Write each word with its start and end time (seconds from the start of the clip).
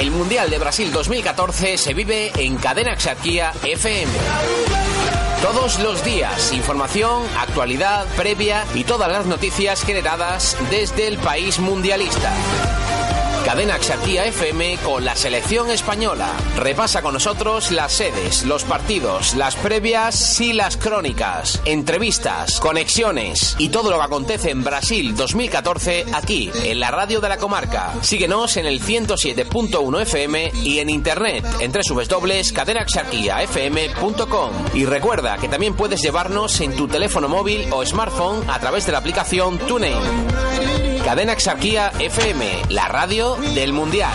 el 0.00 0.10
Mundial 0.10 0.48
de 0.48 0.58
Brasil 0.58 0.90
2014 0.92 1.76
se 1.76 1.92
vive 1.92 2.32
en 2.38 2.56
Cadena 2.56 2.94
Exarquía 2.94 3.52
FM. 3.62 4.10
Todos 5.42 5.78
los 5.80 6.02
días, 6.02 6.54
información, 6.54 7.22
actualidad, 7.38 8.06
previa 8.16 8.64
y 8.74 8.84
todas 8.84 9.12
las 9.12 9.26
noticias 9.26 9.84
generadas 9.84 10.56
desde 10.70 11.06
el 11.06 11.18
país 11.18 11.58
mundialista. 11.58 12.32
Cadena 13.44 13.74
Axarquía 13.74 14.24
FM 14.26 14.78
con 14.84 15.04
la 15.04 15.16
selección 15.16 15.68
española. 15.70 16.30
Repasa 16.56 17.02
con 17.02 17.14
nosotros 17.14 17.70
las 17.70 17.92
sedes, 17.92 18.44
los 18.44 18.64
partidos, 18.64 19.34
las 19.34 19.54
previas 19.56 20.40
y 20.40 20.52
las 20.52 20.76
crónicas, 20.76 21.62
entrevistas, 21.64 22.60
conexiones 22.60 23.56
y 23.58 23.70
todo 23.70 23.90
lo 23.90 23.98
que 23.98 24.04
acontece 24.04 24.50
en 24.50 24.62
Brasil 24.62 25.16
2014 25.16 26.06
aquí, 26.12 26.50
en 26.64 26.80
la 26.80 26.90
radio 26.90 27.20
de 27.20 27.28
la 27.28 27.36
comarca. 27.38 27.94
Síguenos 28.02 28.56
en 28.56 28.66
el 28.66 28.82
107.1 28.82 30.02
FM 30.02 30.52
y 30.62 30.80
en 30.80 30.90
internet 30.90 31.46
en 31.60 31.72
www.cadenaxarquiafm.com. 31.72 34.50
Y 34.74 34.84
recuerda 34.84 35.38
que 35.38 35.48
también 35.48 35.74
puedes 35.74 36.02
llevarnos 36.02 36.60
en 36.60 36.76
tu 36.76 36.86
teléfono 36.88 37.28
móvil 37.28 37.66
o 37.72 37.84
smartphone 37.84 38.48
a 38.48 38.60
través 38.60 38.86
de 38.86 38.92
la 38.92 38.98
aplicación 38.98 39.58
TuneIn. 39.58 39.96
Cadena 41.04 41.32
Exarquía 41.32 41.92
FM, 41.98 42.62
la 42.68 42.88
radio 42.88 43.36
del 43.54 43.72
Mundial. 43.72 44.12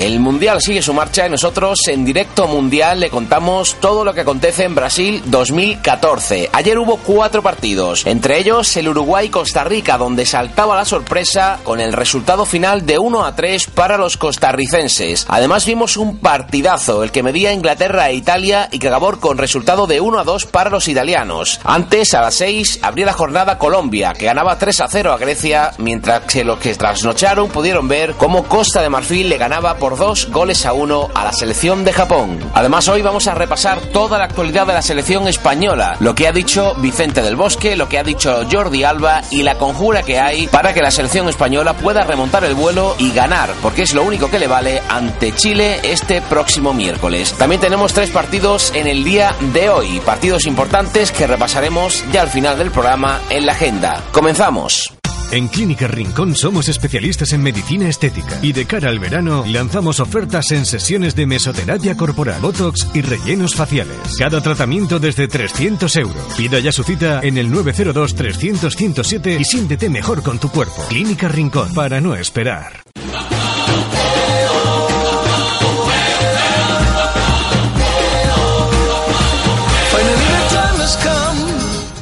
El 0.00 0.18
Mundial 0.18 0.62
sigue 0.62 0.80
su 0.80 0.94
marcha 0.94 1.26
y 1.26 1.30
nosotros 1.30 1.86
en 1.88 2.06
directo 2.06 2.46
Mundial 2.48 3.00
le 3.00 3.10
contamos 3.10 3.76
todo 3.80 4.02
lo 4.02 4.14
que 4.14 4.22
acontece 4.22 4.64
en 4.64 4.74
Brasil 4.74 5.22
2014. 5.26 6.48
Ayer 6.54 6.78
hubo 6.78 6.96
cuatro 6.96 7.42
partidos, 7.42 8.06
entre 8.06 8.38
ellos 8.38 8.74
el 8.78 8.88
Uruguay-Costa 8.88 9.62
Rica, 9.62 9.98
donde 9.98 10.24
saltaba 10.24 10.74
la 10.74 10.86
sorpresa 10.86 11.58
con 11.64 11.80
el 11.80 11.92
resultado 11.92 12.46
final 12.46 12.86
de 12.86 12.98
1 12.98 13.26
a 13.26 13.36
3 13.36 13.66
para 13.74 13.98
los 13.98 14.16
costarricenses. 14.16 15.26
Además 15.28 15.66
vimos 15.66 15.98
un 15.98 16.16
partidazo, 16.16 17.04
el 17.04 17.12
que 17.12 17.22
medía 17.22 17.52
Inglaterra 17.52 18.08
e 18.08 18.14
Italia 18.14 18.70
y 18.72 18.78
que 18.78 18.88
acabó 18.88 19.20
con 19.20 19.36
resultado 19.36 19.86
de 19.86 20.00
1 20.00 20.18
a 20.18 20.24
2 20.24 20.46
para 20.46 20.70
los 20.70 20.88
italianos. 20.88 21.60
Antes, 21.62 22.14
a 22.14 22.22
las 22.22 22.36
6, 22.36 22.78
abría 22.80 23.04
la 23.04 23.12
jornada 23.12 23.58
Colombia, 23.58 24.14
que 24.14 24.24
ganaba 24.24 24.56
3 24.56 24.80
a 24.80 24.88
0 24.88 25.12
a 25.12 25.18
Grecia, 25.18 25.72
mientras 25.76 26.22
que 26.22 26.42
los 26.42 26.58
que 26.58 26.74
trasnocharon 26.74 27.50
pudieron 27.50 27.86
ver 27.86 28.14
cómo 28.14 28.44
Costa 28.44 28.80
de 28.80 28.88
Marfil 28.88 29.28
le 29.28 29.36
ganaba 29.36 29.76
por 29.76 29.89
dos 29.96 30.28
goles 30.30 30.66
a 30.66 30.72
uno 30.72 31.08
a 31.14 31.24
la 31.24 31.32
selección 31.32 31.84
de 31.84 31.92
Japón. 31.92 32.38
Además, 32.54 32.88
hoy 32.88 33.02
vamos 33.02 33.26
a 33.26 33.34
repasar 33.34 33.80
toda 33.92 34.18
la 34.18 34.24
actualidad 34.24 34.66
de 34.66 34.74
la 34.74 34.82
selección 34.82 35.28
española, 35.28 35.96
lo 36.00 36.14
que 36.14 36.28
ha 36.28 36.32
dicho 36.32 36.74
Vicente 36.76 37.22
del 37.22 37.36
Bosque, 37.36 37.76
lo 37.76 37.88
que 37.88 37.98
ha 37.98 38.02
dicho 38.02 38.42
Jordi 38.50 38.84
Alba 38.84 39.22
y 39.30 39.42
la 39.42 39.56
conjura 39.56 40.02
que 40.02 40.18
hay 40.18 40.46
para 40.48 40.72
que 40.72 40.82
la 40.82 40.90
selección 40.90 41.28
española 41.28 41.74
pueda 41.74 42.04
remontar 42.04 42.44
el 42.44 42.54
vuelo 42.54 42.94
y 42.98 43.12
ganar, 43.12 43.50
porque 43.62 43.82
es 43.82 43.94
lo 43.94 44.02
único 44.02 44.30
que 44.30 44.38
le 44.38 44.46
vale 44.46 44.82
ante 44.88 45.34
Chile 45.34 45.80
este 45.82 46.20
próximo 46.22 46.72
miércoles. 46.72 47.34
También 47.38 47.60
tenemos 47.60 47.92
tres 47.92 48.10
partidos 48.10 48.72
en 48.74 48.86
el 48.86 49.04
día 49.04 49.34
de 49.52 49.70
hoy, 49.70 50.00
partidos 50.00 50.46
importantes 50.46 51.12
que 51.12 51.26
repasaremos 51.26 52.04
ya 52.12 52.22
al 52.22 52.28
final 52.28 52.58
del 52.58 52.70
programa 52.70 53.20
en 53.30 53.46
la 53.46 53.52
agenda. 53.52 54.02
Comenzamos. 54.12 54.99
En 55.32 55.46
Clínica 55.46 55.86
Rincón 55.86 56.34
somos 56.34 56.68
especialistas 56.68 57.32
en 57.32 57.42
medicina 57.42 57.88
estética 57.88 58.40
y 58.42 58.52
de 58.52 58.66
cara 58.66 58.88
al 58.88 58.98
verano 58.98 59.44
lanzamos 59.46 60.00
ofertas 60.00 60.50
en 60.50 60.66
sesiones 60.66 61.14
de 61.14 61.26
mesoterapia 61.26 61.96
corporal, 61.96 62.40
botox 62.40 62.88
y 62.94 63.00
rellenos 63.00 63.54
faciales. 63.54 63.96
Cada 64.18 64.40
tratamiento 64.40 64.98
desde 64.98 65.28
300 65.28 65.94
euros. 65.96 66.34
Pida 66.36 66.58
ya 66.58 66.72
su 66.72 66.82
cita 66.82 67.20
en 67.22 67.38
el 67.38 67.48
902 67.50 68.14
300 68.14 68.74
107 68.74 69.36
y 69.38 69.44
siéntete 69.44 69.88
mejor 69.88 70.22
con 70.22 70.40
tu 70.40 70.48
cuerpo. 70.48 70.84
Clínica 70.88 71.28
Rincón 71.28 71.72
para 71.74 72.00
no 72.00 72.16
esperar. 72.16 72.89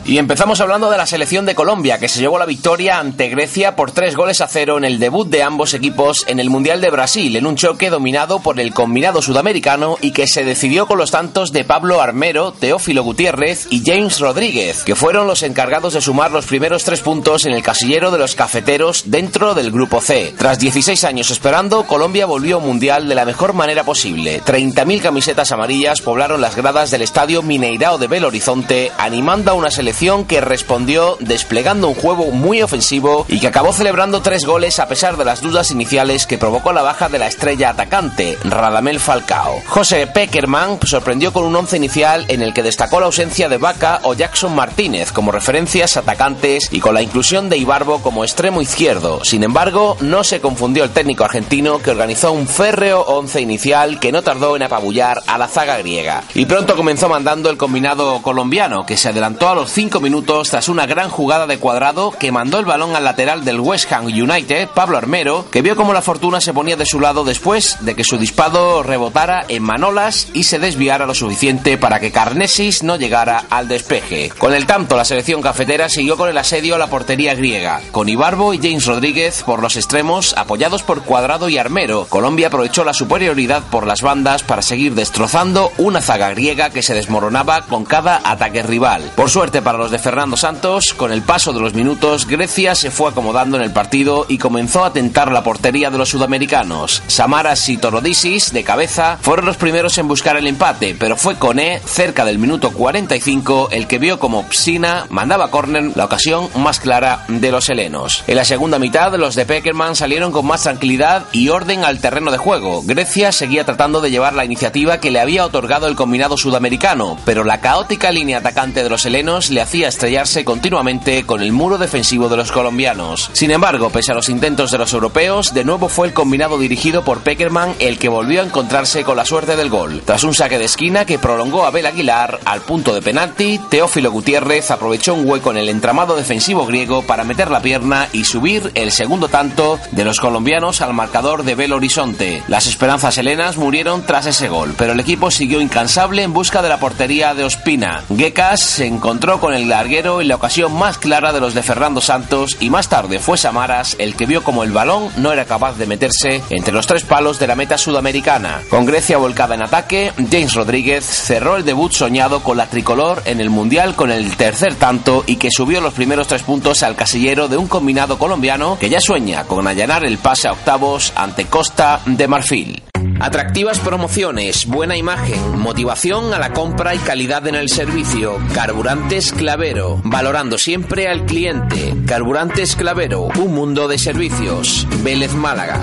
Y 0.09 0.17
empezamos 0.17 0.59
hablando 0.63 0.91
de 0.91 0.97
la 0.97 1.05
selección 1.05 1.45
de 1.45 1.55
Colombia, 1.55 1.99
que 1.99 2.09
se 2.09 2.21
llevó 2.21 2.39
la 2.39 2.47
victoria 2.47 2.99
ante 2.99 3.29
Grecia 3.29 3.77
por 3.77 3.91
tres 3.91 4.17
goles 4.17 4.41
a 4.41 4.49
cero 4.49 4.79
en 4.79 4.87
el 4.87 4.99
debut 4.99 5.29
de 5.29 5.43
ambos 5.43 5.75
equipos 5.75 6.25
en 6.29 6.41
el 6.41 6.49
Mundial 6.49 6.81
de 6.81 6.89
Brasil, 6.89 7.37
en 7.37 7.45
un 7.45 7.57
choque 7.57 7.91
dominado 7.91 8.41
por 8.41 8.59
el 8.59 8.73
combinado 8.73 9.21
sudamericano 9.21 9.99
y 10.01 10.13
que 10.13 10.27
se 10.27 10.47
decidió 10.47 10.87
con 10.87 10.97
los 10.97 11.11
tantos 11.11 11.53
de 11.53 11.65
Pablo 11.65 12.01
Armero, 12.01 12.53
Teófilo 12.53 13.05
Gutiérrez 13.05 13.67
y 13.69 13.83
James 13.85 14.19
Rodríguez, 14.19 14.83
que 14.83 14.97
fueron 14.97 15.27
los 15.27 15.43
encargados 15.43 15.93
de 15.93 16.01
sumar 16.01 16.31
los 16.31 16.47
primeros 16.47 16.85
tres 16.85 17.03
puntos 17.03 17.45
en 17.45 17.53
el 17.53 17.63
casillero 17.63 18.11
de 18.11 18.17
los 18.17 18.35
cafeteros 18.35 19.11
dentro 19.11 19.53
del 19.53 19.71
Grupo 19.71 20.01
C. 20.01 20.33
Tras 20.39 20.59
16 20.59 21.05
años 21.05 21.31
esperando, 21.31 21.83
Colombia 21.83 22.25
volvió 22.25 22.61
Mundial 22.61 23.11
de 23.11 23.15
la 23.15 23.27
mejor 23.27 23.53
manera 23.53 23.85
posible. 23.85 24.43
30.000 24.43 25.03
camisetas 25.03 25.53
amarillas 25.53 26.01
poblaron 26.01 26.41
las 26.41 26.57
gradas 26.57 26.91
del 26.91 27.03
estadio 27.03 27.43
Mineirao 27.43 27.99
de 27.99 28.07
Belo 28.07 28.29
Horizonte, 28.29 28.91
animando 28.97 29.51
a 29.51 29.55
una 29.55 29.71
selección 29.71 29.98
que 29.99 30.41
respondió 30.41 31.17
desplegando 31.19 31.89
un 31.89 31.95
juego 31.97 32.31
muy 32.31 32.63
ofensivo 32.63 33.27
y 33.29 33.41
que 33.41 33.49
acabó 33.49 33.73
celebrando 33.73 34.23
tres 34.23 34.45
goles 34.45 34.79
a 34.79 34.87
pesar 34.87 35.17
de 35.17 35.25
las 35.25 35.43
dudas 35.43 35.73
iniciales 35.73 36.25
que 36.25 36.39
provocó 36.39 36.73
la 36.73 36.83
baja 36.83 37.09
de 37.09 37.19
la 37.19 37.27
estrella 37.27 37.71
atacante, 37.71 38.39
Radamel 38.45 39.01
Falcao. 39.01 39.61
José 39.67 40.07
Peckerman 40.07 40.79
sorprendió 40.85 41.33
con 41.33 41.45
un 41.45 41.57
once 41.57 41.77
inicial 41.77 42.27
en 42.29 42.43
el 42.43 42.55
que 42.55 42.63
destacó 42.63 43.01
la 43.01 43.07
ausencia 43.07 43.49
de 43.49 43.59
Vaca 43.59 43.99
o 44.05 44.15
Jackson 44.15 44.55
Martínez 44.55 45.11
como 45.11 45.33
referencias 45.33 45.97
atacantes 45.97 46.69
y 46.71 46.79
con 46.79 46.95
la 46.95 47.03
inclusión 47.03 47.49
de 47.49 47.59
Ibarbo 47.59 48.01
como 48.01 48.23
extremo 48.23 48.63
izquierdo. 48.63 49.25
Sin 49.25 49.43
embargo, 49.43 49.97
no 50.01 50.23
se 50.23 50.41
confundió 50.41 50.85
el 50.85 50.91
técnico 50.91 51.25
argentino 51.25 51.81
que 51.81 51.91
organizó 51.91 52.31
un 52.31 52.47
férreo 52.47 53.01
once 53.01 53.41
inicial 53.41 53.99
que 53.99 54.13
no 54.13 54.23
tardó 54.23 54.55
en 54.55 54.63
apabullar 54.63 55.25
a 55.27 55.39
la 55.39 55.49
zaga 55.49 55.77
griega. 55.79 56.23
Y 56.35 56.47
pronto 56.47 56.77
comenzó 56.77 57.09
mandando 57.09 57.51
el 57.51 57.57
combinado 57.57 58.23
colombiano, 58.23 58.87
que 58.87 58.97
se 58.97 59.09
adelantó 59.09 59.49
a 59.49 59.57
los 59.57 59.73
cinco 59.73 59.88
minutos 59.97 60.51
tras 60.51 60.69
una 60.69 60.85
gran 60.85 61.09
jugada 61.09 61.47
de 61.47 61.59
cuadrado 61.59 62.11
que 62.11 62.31
mandó 62.31 62.59
el 62.59 62.67
balón 62.67 62.95
al 62.95 63.05
lateral 63.05 63.47
del 63.47 63.59
West 63.59 63.91
Ham 63.91 64.05
United, 64.05 64.69
Pablo 64.75 64.99
Armero, 64.99 65.47
que 65.51 65.63
vio 65.63 65.75
como 65.75 65.95
la 65.95 66.03
fortuna 66.03 66.43
se 66.43 66.53
ponía 66.53 66.77
de 66.77 66.85
su 66.85 67.01
lado 67.01 67.25
después 67.25 67.79
de 67.81 67.97
que 67.97 68.05
su 68.05 68.19
disparo 68.19 68.83
rebotara 68.83 69.47
en 69.49 69.63
Manolas 69.63 70.29
y 70.35 70.45
se 70.45 70.59
desviara 70.59 71.07
lo 71.07 71.15
suficiente 71.15 71.79
para 71.79 72.01
que 72.01 72.13
Carnesis 72.13 72.83
no 72.83 72.97
llegara 72.97 73.45
al 73.49 73.67
despeje. 73.67 74.31
Con 74.37 74.53
el 74.53 74.67
tanto, 74.67 74.97
la 74.97 75.07
selección 75.07 75.41
cafetera 75.41 75.89
siguió 75.89 76.19
con 76.19 76.29
el 76.29 76.37
asedio 76.37 76.75
a 76.75 76.79
la 76.79 76.89
portería 76.89 77.35
griega, 77.35 77.81
con 77.91 78.11
Ibarbo 78.11 78.53
y 78.53 78.59
James 78.59 78.85
Rodríguez 78.85 79.43
por 79.43 79.63
los 79.63 79.77
extremos 79.77 80.37
apoyados 80.37 80.83
por 80.83 81.03
Cuadrado 81.03 81.49
y 81.49 81.57
Armero. 81.57 82.07
Colombia 82.11 82.49
aprovechó 82.49 82.85
la 82.85 82.93
superioridad 82.93 83.63
por 83.71 83.87
las 83.87 84.03
bandas 84.03 84.43
para 84.43 84.61
seguir 84.61 84.95
destrozando 84.95 85.73
una 85.79 86.03
zaga 86.03 86.31
griega 86.31 86.71
que 86.71 86.83
se 86.83 86.95
desmoronaba 86.95 87.63
con 87.63 87.85
cada 87.85 88.21
ataque 88.23 88.63
rival. 88.63 89.11
Por 89.17 89.31
suerte 89.31 89.63
para 89.63 89.78
los 89.79 89.91
de 89.91 89.99
Fernando 89.99 90.37
Santos, 90.37 90.93
con 90.95 91.13
el 91.13 91.23
paso 91.23 91.53
de 91.53 91.61
los 91.61 91.75
minutos, 91.75 92.27
Grecia 92.27 92.75
se 92.75 92.91
fue 92.91 93.11
acomodando 93.11 93.57
en 93.57 93.63
el 93.63 93.73
partido 93.73 94.27
y 94.29 94.39
comenzó 94.39 94.85
a 94.85 94.93
tentar 94.93 95.33
la 95.33 95.43
portería 95.43 95.91
de 95.91 95.99
los 95.99 96.09
sudamericanos. 96.09 97.03
Samaras 97.07 97.69
y 97.69 97.77
Torodisis, 97.77 98.53
de 98.53 98.65
cabeza, 98.65 99.19
fueron 99.21 99.47
los 99.47 99.57
primeros 99.57 99.97
en 99.99 100.09
buscar 100.09 100.37
el 100.37 100.47
empate, 100.47 100.97
pero 100.99 101.17
fue 101.17 101.37
Coné, 101.37 101.81
cerca 101.85 102.25
del 102.25 102.39
minuto 102.39 102.73
45, 102.73 103.69
el 103.71 103.87
que 103.87 103.99
vio 103.99 104.19
como 104.19 104.45
Psina 104.51 105.07
mandaba 105.11 105.51
córner 105.51 105.97
la 105.97 106.05
ocasión 106.05 106.49
más 106.57 106.81
clara 106.81 107.25
de 107.29 107.51
los 107.51 107.69
helenos. 107.69 108.25
En 108.27 108.37
la 108.37 108.45
segunda 108.45 108.79
mitad, 108.79 109.15
los 109.15 109.35
de 109.35 109.47
Peckerman 109.47 109.95
salieron 109.95 110.33
con 110.33 110.47
más 110.47 110.65
tranquilidad 110.65 111.27
y 111.33 111.49
orden 111.49 111.85
al 111.85 112.01
terreno 112.01 112.31
de 112.31 112.39
juego. 112.39 112.83
Grecia 112.83 113.33
seguía 113.33 113.65
tratando 113.65 114.01
de 114.01 114.11
llevar 114.11 114.35
la 114.35 114.45
iniciativa 114.45 114.99
que 114.99 115.11
le 115.11 115.21
había 115.21 115.47
otorgado 115.47 115.87
el 115.87 115.97
combinado 115.97 116.37
sudamericano, 116.37 117.17
pero 117.25 117.45
la 117.45 117.61
caótica 117.61 118.11
línea 118.11 118.39
atacante 118.39 118.83
de 118.83 118.91
los 118.91 119.07
helenos 119.07 119.51
le 119.51 119.61
hacía 119.69 119.89
estrellarse 119.89 120.47
continuamente 120.47 121.27
con 121.27 121.43
el 121.43 121.53
muro 121.53 121.77
defensivo 121.77 122.31
de 122.31 122.39
los 122.39 122.53
colombianos. 122.53 123.29
Sin 123.35 123.51
embargo, 123.51 123.91
pese 123.91 124.13
a 124.13 124.15
los 124.15 124.31
intentos 124.31 124.71
de 124.71 124.79
los 124.79 124.95
europeos, 124.95 125.53
de 125.53 125.63
nuevo 125.63 125.91
fue 125.91 126.07
el 126.07 126.15
combinado 126.15 126.59
dirigido 126.59 127.05
por 127.05 127.21
Peckerman 127.21 127.75
el 127.79 127.99
que 127.99 128.09
volvió 128.09 128.41
a 128.41 128.47
encontrarse 128.47 129.05
con 129.05 129.19
la 129.19 129.27
suerte 129.27 129.57
del 129.57 129.69
gol. 129.69 130.01
Tras 130.07 130.25
un 130.25 130.33
saque 130.33 130.57
de 130.59 130.65
esquina 130.65 131.05
que 131.05 131.19
prolongó 131.19 131.65
a 131.65 131.69
Abel 131.69 131.85
Aguilar 131.85 132.41
al 132.47 132.63
punto 132.63 132.95
de 132.95 133.03
penalti, 133.03 133.61
Teófilo 133.69 134.11
Gutiérrez 134.11 134.71
aprovechó 134.71 135.13
un 135.13 135.29
hueco 135.29 135.51
en 135.51 135.59
el 135.59 135.69
entramado 135.69 136.17
defensivo 136.17 136.65
griego 136.65 137.03
para 137.03 137.25
meter 137.25 137.51
la 137.51 137.61
pierna 137.61 138.09
y 138.15 138.25
subir 138.25 138.71
el 138.75 138.91
segundo 138.91 139.29
tanto 139.29 139.79
de 139.91 140.05
los 140.07 140.19
colombianos 140.19 140.81
al 140.81 140.95
marcador 140.95 141.43
de 141.43 141.57
Belo 141.57 141.77
Horizonte. 141.77 142.43
Las 142.49 142.67
esperanzas 142.67 143.19
helenas 143.19 143.59
murieron 143.59 144.07
tras 144.07 144.25
ese 144.25 144.49
gol, 144.49 144.75
pero 144.79 144.93
el 144.93 145.01
equipo 145.01 145.31
siguió 145.31 145.61
incansable 145.61 146.23
en 146.23 146.33
busca 146.33 146.63
de 146.63 146.71
la 146.71 146.81
portería 146.81 147.35
de 147.35 147.45
Ospina. 147.45 148.03
Gekas 148.17 148.63
se 148.63 148.87
encontró 148.87 149.39
con 149.41 149.53
el 149.53 149.58
el 149.59 149.69
larguero 149.69 150.21
en 150.21 150.29
la 150.29 150.37
ocasión 150.37 150.73
más 150.73 150.99
clara 150.99 151.33
de 151.33 151.41
los 151.41 151.55
de 151.55 151.63
Fernando 151.63 152.01
Santos 152.01 152.57
y 152.61 152.71
más 152.71 152.89
tarde 152.89 153.19
fue 153.19 153.37
Samaras 153.37 153.97
el 153.99 154.17
que 154.17 154.27
vio 154.27 154.43
como 154.43 154.65
el 154.65 154.73
balón 154.73 155.11
no 155.17 155.33
era 155.33 155.45
capaz 155.45 155.77
de 155.77 155.87
meterse 155.87 156.43
entre 156.51 156.73
los 156.73 156.87
tres 156.87 157.05
palos 157.05 157.39
de 157.39 157.47
la 157.47 157.57
meta 157.57 157.77
sudamericana. 157.77 158.63
Con 158.71 158.87
Grecia 158.87 159.19
volcada 159.19 159.55
en 159.55 159.63
ataque, 159.63 160.13
James 160.31 160.55
Rodríguez 160.55 161.05
cerró 161.05 161.57
el 161.57 161.65
debut 161.65 161.93
soñado 161.93 162.43
con 162.43 162.57
la 162.57 162.67
tricolor 162.67 163.23
en 163.25 163.41
el 163.41 163.51
Mundial 163.51 163.95
con 163.95 164.11
el 164.11 164.37
tercer 164.37 164.77
tanto 164.77 165.25
y 165.27 165.37
que 165.37 165.51
subió 165.51 165.81
los 165.81 165.95
primeros 165.95 166.29
tres 166.29 166.43
puntos 166.43 166.83
al 166.83 166.97
casillero 166.97 167.49
de 167.49 167.57
un 167.57 167.69
combinado 167.69 168.19
colombiano 168.19 168.79
que 168.79 168.89
ya 168.89 169.01
sueña 169.01 169.45
con 169.45 169.67
allanar 169.67 170.05
el 170.05 170.19
pase 170.19 170.49
a 170.49 170.53
octavos 170.53 171.13
ante 171.17 171.47
Costa 171.47 172.01
de 172.07 172.29
Marfil. 172.29 172.88
Atractivas 173.21 173.81
promociones, 173.81 174.67
buena 174.67 174.97
imagen, 174.97 175.59
motivación 175.59 176.33
a 176.33 176.39
la 176.39 176.53
compra 176.53 176.95
y 176.95 176.99
calidad 176.99 177.47
en 177.49 177.57
el 177.57 177.69
servicio. 177.69 178.39
Carburantes 178.55 179.33
Clavero, 179.33 180.01
valorando 180.05 180.57
siempre 180.57 181.09
al 181.09 181.27
cliente. 181.27 181.95
Carburantes 182.07 182.77
Clavero, 182.77 183.29
un 183.39 183.55
mundo 183.55 183.89
de 183.89 183.99
servicios. 183.99 184.87
Vélez 185.03 185.35
Málaga. 185.35 185.81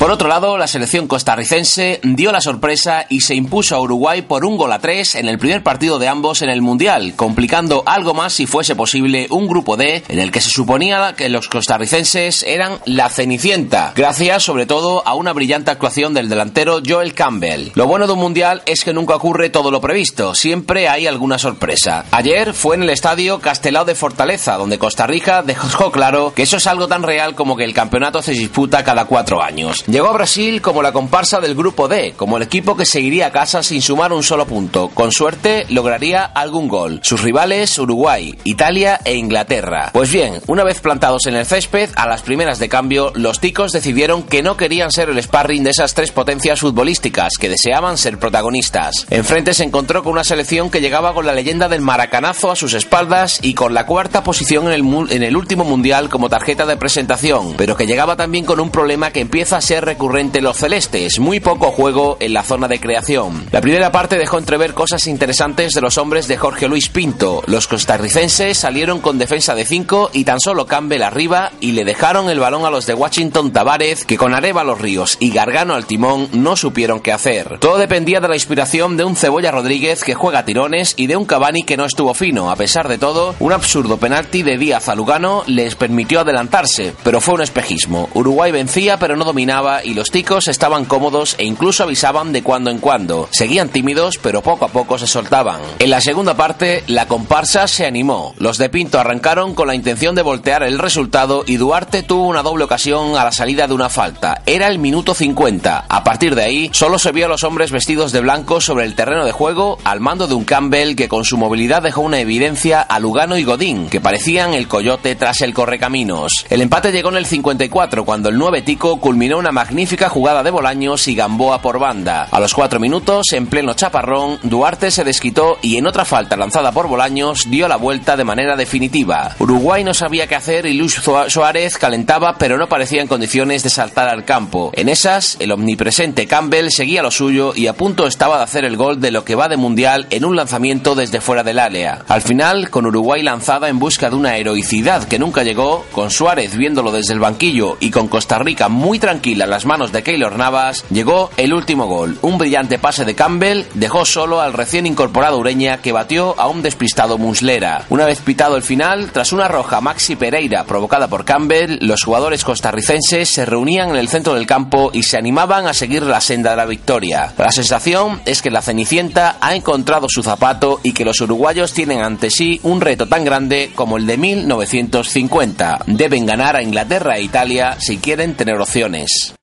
Por 0.00 0.10
otro 0.10 0.28
lado, 0.28 0.56
la 0.56 0.66
selección 0.66 1.06
costarricense 1.06 2.00
dio 2.02 2.32
la 2.32 2.40
sorpresa 2.40 3.04
y 3.10 3.20
se 3.20 3.34
impuso 3.34 3.76
a 3.76 3.80
Uruguay 3.82 4.22
por 4.22 4.46
un 4.46 4.56
gol 4.56 4.72
a 4.72 4.78
tres 4.78 5.14
en 5.14 5.28
el 5.28 5.38
primer 5.38 5.62
partido 5.62 5.98
de 5.98 6.08
ambos 6.08 6.40
en 6.40 6.48
el 6.48 6.62
Mundial, 6.62 7.12
complicando 7.16 7.82
algo 7.84 8.14
más 8.14 8.32
si 8.32 8.46
fuese 8.46 8.74
posible 8.74 9.26
un 9.28 9.46
grupo 9.46 9.76
D 9.76 10.02
en 10.08 10.18
el 10.18 10.32
que 10.32 10.40
se 10.40 10.48
suponía 10.48 11.12
que 11.14 11.28
los 11.28 11.48
costarricenses 11.48 12.44
eran 12.44 12.78
la 12.86 13.10
cenicienta, 13.10 13.92
gracias 13.94 14.42
sobre 14.42 14.64
todo 14.64 15.06
a 15.06 15.12
una 15.12 15.34
brillante 15.34 15.70
actuación 15.70 16.14
del 16.14 16.30
delantero 16.30 16.80
Joel 16.82 17.12
Campbell. 17.12 17.72
Lo 17.74 17.86
bueno 17.86 18.06
de 18.06 18.14
un 18.14 18.20
Mundial 18.20 18.62
es 18.64 18.84
que 18.84 18.94
nunca 18.94 19.16
ocurre 19.16 19.50
todo 19.50 19.70
lo 19.70 19.82
previsto, 19.82 20.34
siempre 20.34 20.88
hay 20.88 21.08
alguna 21.08 21.36
sorpresa. 21.36 22.06
Ayer 22.10 22.54
fue 22.54 22.76
en 22.76 22.84
el 22.84 22.90
estadio 22.90 23.40
Castelao 23.40 23.84
de 23.84 23.94
Fortaleza, 23.94 24.56
donde 24.56 24.78
Costa 24.78 25.06
Rica 25.06 25.42
dejó 25.42 25.92
claro 25.92 26.32
que 26.34 26.44
eso 26.44 26.56
es 26.56 26.66
algo 26.66 26.88
tan 26.88 27.02
real 27.02 27.34
como 27.34 27.54
que 27.54 27.64
el 27.64 27.74
campeonato 27.74 28.22
se 28.22 28.32
disputa 28.32 28.82
cada 28.82 29.04
cuatro 29.04 29.42
años. 29.42 29.84
Llegó 29.90 30.06
a 30.06 30.12
Brasil 30.12 30.62
como 30.62 30.82
la 30.82 30.92
comparsa 30.92 31.40
del 31.40 31.56
grupo 31.56 31.88
D, 31.88 32.14
como 32.16 32.36
el 32.36 32.44
equipo 32.44 32.76
que 32.76 32.86
seguiría 32.86 33.26
a 33.26 33.32
casa 33.32 33.64
sin 33.64 33.82
sumar 33.82 34.12
un 34.12 34.22
solo 34.22 34.46
punto. 34.46 34.88
Con 34.94 35.10
suerte 35.10 35.66
lograría 35.68 36.24
algún 36.24 36.68
gol. 36.68 37.00
Sus 37.02 37.22
rivales 37.22 37.76
Uruguay, 37.76 38.38
Italia 38.44 39.00
e 39.04 39.16
Inglaterra. 39.16 39.90
Pues 39.92 40.12
bien, 40.12 40.42
una 40.46 40.62
vez 40.62 40.78
plantados 40.78 41.26
en 41.26 41.34
el 41.34 41.44
césped, 41.44 41.90
a 41.96 42.06
las 42.06 42.22
primeras 42.22 42.60
de 42.60 42.68
cambio, 42.68 43.10
los 43.16 43.40
ticos 43.40 43.72
decidieron 43.72 44.22
que 44.22 44.44
no 44.44 44.56
querían 44.56 44.92
ser 44.92 45.08
el 45.08 45.20
sparring 45.20 45.64
de 45.64 45.70
esas 45.70 45.92
tres 45.92 46.12
potencias 46.12 46.60
futbolísticas 46.60 47.32
que 47.36 47.48
deseaban 47.48 47.98
ser 47.98 48.16
protagonistas. 48.16 49.08
Enfrente 49.10 49.54
se 49.54 49.64
encontró 49.64 50.04
con 50.04 50.12
una 50.12 50.22
selección 50.22 50.70
que 50.70 50.80
llegaba 50.80 51.14
con 51.14 51.26
la 51.26 51.34
leyenda 51.34 51.68
del 51.68 51.80
maracanazo 51.80 52.52
a 52.52 52.56
sus 52.56 52.74
espaldas 52.74 53.40
y 53.42 53.54
con 53.54 53.74
la 53.74 53.86
cuarta 53.86 54.22
posición 54.22 54.70
en 54.70 54.72
el, 54.72 55.10
en 55.10 55.24
el 55.24 55.36
último 55.36 55.64
mundial 55.64 56.08
como 56.10 56.28
tarjeta 56.28 56.64
de 56.64 56.76
presentación, 56.76 57.54
pero 57.56 57.76
que 57.76 57.88
llegaba 57.88 58.14
también 58.14 58.44
con 58.44 58.60
un 58.60 58.70
problema 58.70 59.10
que 59.10 59.18
empieza 59.18 59.56
a 59.56 59.60
recurrente 59.80 60.40
los 60.40 60.56
celestes, 60.56 61.18
muy 61.18 61.40
poco 61.40 61.70
juego 61.70 62.16
en 62.20 62.32
la 62.32 62.42
zona 62.42 62.68
de 62.68 62.80
creación. 62.80 63.46
La 63.52 63.60
primera 63.60 63.92
parte 63.92 64.18
dejó 64.18 64.38
entrever 64.38 64.74
cosas 64.74 65.06
interesantes 65.06 65.72
de 65.72 65.80
los 65.80 65.98
hombres 65.98 66.28
de 66.28 66.36
Jorge 66.36 66.68
Luis 66.68 66.88
Pinto. 66.88 67.42
Los 67.46 67.66
costarricenses 67.66 68.58
salieron 68.58 69.00
con 69.00 69.18
defensa 69.18 69.54
de 69.54 69.64
5 69.64 70.10
y 70.12 70.24
tan 70.24 70.40
solo 70.40 70.66
Campbell 70.66 71.02
arriba 71.02 71.52
y 71.60 71.72
le 71.72 71.84
dejaron 71.84 72.30
el 72.30 72.40
balón 72.40 72.64
a 72.64 72.70
los 72.70 72.86
de 72.86 72.94
Washington 72.94 73.52
Tavares 73.52 74.04
que 74.04 74.16
con 74.16 74.34
Areva 74.34 74.64
los 74.64 74.80
Ríos 74.80 75.16
y 75.20 75.30
Gargano 75.30 75.74
al 75.74 75.86
timón 75.86 76.28
no 76.32 76.56
supieron 76.56 77.00
qué 77.00 77.12
hacer. 77.12 77.58
Todo 77.58 77.78
dependía 77.78 78.20
de 78.20 78.28
la 78.28 78.36
inspiración 78.36 78.96
de 78.96 79.04
un 79.04 79.16
Cebolla 79.16 79.50
Rodríguez 79.50 80.04
que 80.04 80.14
juega 80.14 80.44
tirones 80.44 80.94
y 80.96 81.06
de 81.06 81.16
un 81.16 81.24
Cavani 81.24 81.62
que 81.62 81.76
no 81.76 81.84
estuvo 81.84 82.14
fino. 82.14 82.50
A 82.50 82.56
pesar 82.56 82.88
de 82.88 82.98
todo, 82.98 83.34
un 83.38 83.52
absurdo 83.52 83.98
penalti 83.98 84.42
de 84.42 84.58
Díaz 84.58 84.88
a 84.88 84.94
Lugano 84.94 85.44
les 85.46 85.74
permitió 85.74 86.20
adelantarse, 86.20 86.94
pero 87.02 87.20
fue 87.20 87.34
un 87.34 87.42
espejismo. 87.42 88.08
Uruguay 88.14 88.52
vencía 88.52 88.98
pero 88.98 89.16
no 89.16 89.24
dominaba 89.24 89.69
y 89.84 89.94
los 89.94 90.10
ticos 90.10 90.48
estaban 90.48 90.84
cómodos 90.84 91.36
e 91.38 91.44
incluso 91.44 91.84
avisaban 91.84 92.32
de 92.32 92.42
cuando 92.42 92.70
en 92.70 92.78
cuando. 92.78 93.28
Seguían 93.30 93.68
tímidos, 93.68 94.18
pero 94.22 94.42
poco 94.42 94.64
a 94.64 94.68
poco 94.68 94.98
se 94.98 95.06
soltaban. 95.06 95.60
En 95.78 95.90
la 95.90 96.00
segunda 96.00 96.34
parte, 96.34 96.82
la 96.86 97.06
comparsa 97.06 97.68
se 97.68 97.86
animó. 97.86 98.34
Los 98.38 98.58
de 98.58 98.68
Pinto 98.68 98.98
arrancaron 98.98 99.54
con 99.54 99.68
la 99.68 99.74
intención 99.74 100.14
de 100.14 100.22
voltear 100.22 100.62
el 100.62 100.78
resultado 100.78 101.44
y 101.46 101.56
Duarte 101.56 102.02
tuvo 102.02 102.26
una 102.26 102.42
doble 102.42 102.64
ocasión 102.64 103.16
a 103.16 103.24
la 103.24 103.32
salida 103.32 103.66
de 103.66 103.74
una 103.74 103.88
falta. 103.88 104.42
Era 104.46 104.68
el 104.68 104.78
minuto 104.78 105.14
50. 105.14 105.84
A 105.88 106.04
partir 106.04 106.34
de 106.34 106.42
ahí, 106.42 106.70
solo 106.72 106.98
se 106.98 107.12
vio 107.12 107.26
a 107.26 107.28
los 107.28 107.44
hombres 107.44 107.70
vestidos 107.70 108.12
de 108.12 108.20
blanco 108.20 108.60
sobre 108.60 108.84
el 108.84 108.94
terreno 108.94 109.24
de 109.24 109.32
juego 109.32 109.78
al 109.84 110.00
mando 110.00 110.26
de 110.26 110.34
un 110.34 110.44
Campbell 110.44 110.96
que 110.96 111.08
con 111.08 111.24
su 111.24 111.36
movilidad 111.36 111.82
dejó 111.82 112.00
una 112.00 112.20
evidencia 112.20 112.80
a 112.80 112.98
Lugano 112.98 113.36
y 113.36 113.44
Godín, 113.44 113.88
que 113.88 114.00
parecían 114.00 114.54
el 114.54 114.68
coyote 114.68 115.14
tras 115.14 115.40
el 115.40 115.54
correcaminos. 115.54 116.46
El 116.50 116.60
empate 116.60 116.92
llegó 116.92 117.10
en 117.10 117.16
el 117.16 117.26
54 117.26 118.04
cuando 118.04 118.28
el 118.28 118.38
9 118.38 118.62
Tico 118.62 118.98
culminó 119.00 119.38
una 119.38 119.52
magnífica 119.60 120.08
jugada 120.08 120.42
de 120.42 120.50
Bolaños 120.50 121.06
y 121.06 121.14
Gamboa 121.14 121.60
por 121.60 121.78
banda. 121.78 122.26
A 122.30 122.40
los 122.40 122.54
cuatro 122.54 122.80
minutos, 122.80 123.30
en 123.34 123.46
pleno 123.46 123.74
chaparrón, 123.74 124.38
Duarte 124.42 124.90
se 124.90 125.04
desquitó 125.04 125.58
y 125.60 125.76
en 125.76 125.86
otra 125.86 126.06
falta 126.06 126.34
lanzada 126.34 126.72
por 126.72 126.88
Bolaños 126.88 127.44
dio 127.50 127.68
la 127.68 127.76
vuelta 127.76 128.16
de 128.16 128.24
manera 128.24 128.56
definitiva. 128.56 129.36
Uruguay 129.38 129.84
no 129.84 129.92
sabía 129.92 130.26
qué 130.26 130.34
hacer 130.34 130.64
y 130.64 130.72
Luis 130.72 130.98
Suárez 131.28 131.76
calentaba 131.76 132.36
pero 132.38 132.56
no 132.56 132.70
parecía 132.70 133.02
en 133.02 133.06
condiciones 133.06 133.62
de 133.62 133.68
saltar 133.68 134.08
al 134.08 134.24
campo. 134.24 134.70
En 134.72 134.88
esas, 134.88 135.36
el 135.40 135.52
omnipresente 135.52 136.26
Campbell 136.26 136.70
seguía 136.70 137.02
lo 137.02 137.10
suyo 137.10 137.52
y 137.54 137.66
a 137.66 137.74
punto 137.74 138.06
estaba 138.06 138.38
de 138.38 138.44
hacer 138.44 138.64
el 138.64 138.78
gol 138.78 138.98
de 138.98 139.10
lo 139.10 139.26
que 139.26 139.34
va 139.34 139.48
de 139.50 139.58
mundial 139.58 140.06
en 140.08 140.24
un 140.24 140.36
lanzamiento 140.36 140.94
desde 140.94 141.20
fuera 141.20 141.42
del 141.42 141.58
área. 141.58 141.98
Al 142.08 142.22
final, 142.22 142.70
con 142.70 142.86
Uruguay 142.86 143.22
lanzada 143.22 143.68
en 143.68 143.78
busca 143.78 144.08
de 144.08 144.16
una 144.16 144.38
heroicidad 144.38 145.06
que 145.06 145.18
nunca 145.18 145.42
llegó, 145.42 145.84
con 145.92 146.10
Suárez 146.10 146.56
viéndolo 146.56 146.92
desde 146.92 147.12
el 147.12 147.20
banquillo 147.20 147.76
y 147.78 147.90
con 147.90 148.08
Costa 148.08 148.38
Rica 148.38 148.70
muy 148.70 148.98
tranquila 148.98 149.49
las 149.50 149.66
manos 149.66 149.92
de 149.92 150.02
Keylor 150.02 150.36
Navas, 150.36 150.84
llegó 150.90 151.30
el 151.36 151.52
último 151.52 151.86
gol. 151.86 152.18
Un 152.22 152.38
brillante 152.38 152.78
pase 152.78 153.04
de 153.04 153.14
Campbell 153.14 153.64
dejó 153.74 154.04
solo 154.04 154.40
al 154.40 154.52
recién 154.52 154.86
incorporado 154.86 155.38
Ureña 155.38 155.78
que 155.78 155.92
batió 155.92 156.38
a 156.38 156.48
un 156.48 156.62
despistado 156.62 157.18
Muslera. 157.18 157.84
Una 157.90 158.06
vez 158.06 158.20
pitado 158.20 158.56
el 158.56 158.62
final, 158.62 159.10
tras 159.12 159.32
una 159.32 159.48
roja 159.48 159.80
Maxi 159.80 160.16
Pereira 160.16 160.64
provocada 160.64 161.08
por 161.08 161.24
Campbell, 161.24 161.78
los 161.80 162.04
jugadores 162.04 162.44
costarricenses 162.44 163.28
se 163.28 163.44
reunían 163.44 163.90
en 163.90 163.96
el 163.96 164.08
centro 164.08 164.34
del 164.34 164.46
campo 164.46 164.90
y 164.92 165.02
se 165.02 165.18
animaban 165.18 165.66
a 165.66 165.74
seguir 165.74 166.02
la 166.02 166.20
senda 166.20 166.50
de 166.50 166.56
la 166.56 166.66
victoria. 166.66 167.32
La 167.36 167.52
sensación 167.52 168.20
es 168.24 168.42
que 168.42 168.50
la 168.50 168.62
Cenicienta 168.62 169.36
ha 169.40 169.54
encontrado 169.54 170.08
su 170.08 170.22
zapato 170.22 170.80
y 170.82 170.92
que 170.92 171.04
los 171.04 171.20
uruguayos 171.20 171.72
tienen 171.72 172.02
ante 172.02 172.30
sí 172.30 172.60
un 172.62 172.80
reto 172.80 173.06
tan 173.06 173.24
grande 173.24 173.72
como 173.74 173.96
el 173.96 174.06
de 174.06 174.16
1950. 174.16 175.80
Deben 175.86 176.26
ganar 176.26 176.56
a 176.56 176.62
Inglaterra 176.62 177.16
e 177.16 177.22
Italia 177.22 177.76
si 177.80 177.98
quieren 177.98 178.34
tener 178.34 178.60
opciones. 178.60 179.34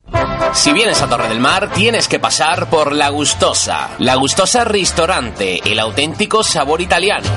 Si 0.53 0.71
vienes 0.73 1.01
a 1.01 1.07
Torre 1.07 1.29
del 1.29 1.39
Mar, 1.39 1.71
tienes 1.73 2.07
que 2.07 2.19
pasar 2.19 2.69
por 2.69 2.93
La 2.93 3.09
Gustosa. 3.09 3.89
La 3.99 4.15
Gustosa 4.15 4.63
Ristorante, 4.63 5.61
el 5.65 5.79
auténtico 5.79 6.43
sabor 6.43 6.81
italiano. 6.81 7.27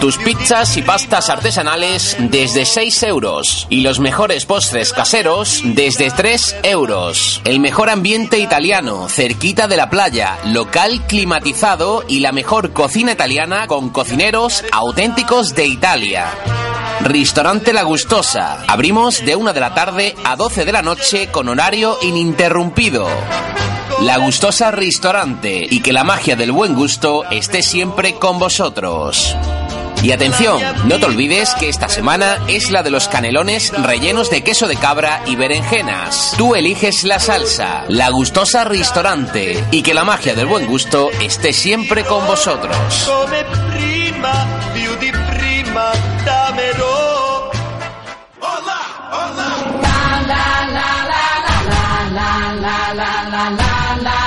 Tus 0.00 0.18
pizzas 0.18 0.76
y 0.76 0.82
pastas 0.82 1.30
artesanales 1.30 2.16
desde 2.18 2.64
6 2.64 3.02
euros. 3.04 3.66
Y 3.70 3.80
los 3.80 3.98
mejores 3.98 4.44
postres 4.44 4.92
caseros 4.92 5.62
desde 5.64 6.10
3 6.10 6.56
euros. 6.62 7.40
El 7.44 7.60
mejor 7.60 7.90
ambiente 7.90 8.38
italiano, 8.38 9.08
cerquita 9.08 9.66
de 9.66 9.76
la 9.76 9.90
playa, 9.90 10.38
local 10.44 11.06
climatizado 11.06 12.04
y 12.06 12.20
la 12.20 12.32
mejor 12.32 12.72
cocina 12.72 13.12
italiana 13.12 13.66
con 13.66 13.90
cocineros 13.90 14.64
auténticos 14.72 15.54
de 15.54 15.66
Italia. 15.66 16.26
Restaurante 17.00 17.72
La 17.72 17.82
Gustosa. 17.82 18.64
Abrimos 18.66 19.24
de 19.24 19.36
1 19.36 19.52
de 19.52 19.60
la 19.60 19.74
tarde 19.74 20.14
a 20.24 20.36
12 20.36 20.64
de 20.64 20.72
la 20.72 20.82
noche 20.82 21.28
con 21.30 21.48
horario 21.48 21.98
ininterrumpido. 22.02 23.06
La 24.02 24.18
Gustosa 24.18 24.70
Restaurante 24.70 25.66
y 25.70 25.80
que 25.80 25.92
la 25.92 26.04
magia 26.04 26.36
del 26.36 26.52
buen 26.52 26.74
gusto 26.74 27.24
esté 27.30 27.62
siempre 27.62 28.14
con 28.14 28.38
vosotros. 28.38 29.36
Y 30.02 30.12
atención, 30.12 30.60
no 30.84 30.98
te 30.98 31.06
olvides 31.06 31.54
que 31.54 31.68
esta 31.68 31.88
semana 31.88 32.38
es 32.48 32.70
la 32.70 32.82
de 32.82 32.90
los 32.90 33.08
canelones 33.08 33.72
rellenos 33.72 34.30
de 34.30 34.44
queso 34.44 34.68
de 34.68 34.76
cabra 34.76 35.22
y 35.26 35.36
berenjenas. 35.36 36.34
Tú 36.36 36.54
eliges 36.54 37.04
la 37.04 37.18
salsa, 37.18 37.84
la 37.88 38.10
gustosa 38.10 38.64
restaurante 38.64 39.64
y 39.70 39.82
que 39.82 39.94
la 39.94 40.04
magia 40.04 40.34
del 40.34 40.46
buen 40.46 40.66
gusto 40.66 41.10
esté 41.20 41.52
siempre 41.52 42.04
con 42.04 42.26
vosotros. 42.26 42.76
La 46.26 46.42
la 46.66 48.02
la 50.66 50.92
la 50.96 51.24
la 52.16 52.30
la 52.56 52.72
la 52.94 53.10
la 53.30 53.44
la 53.50 53.74
la 54.06 54.25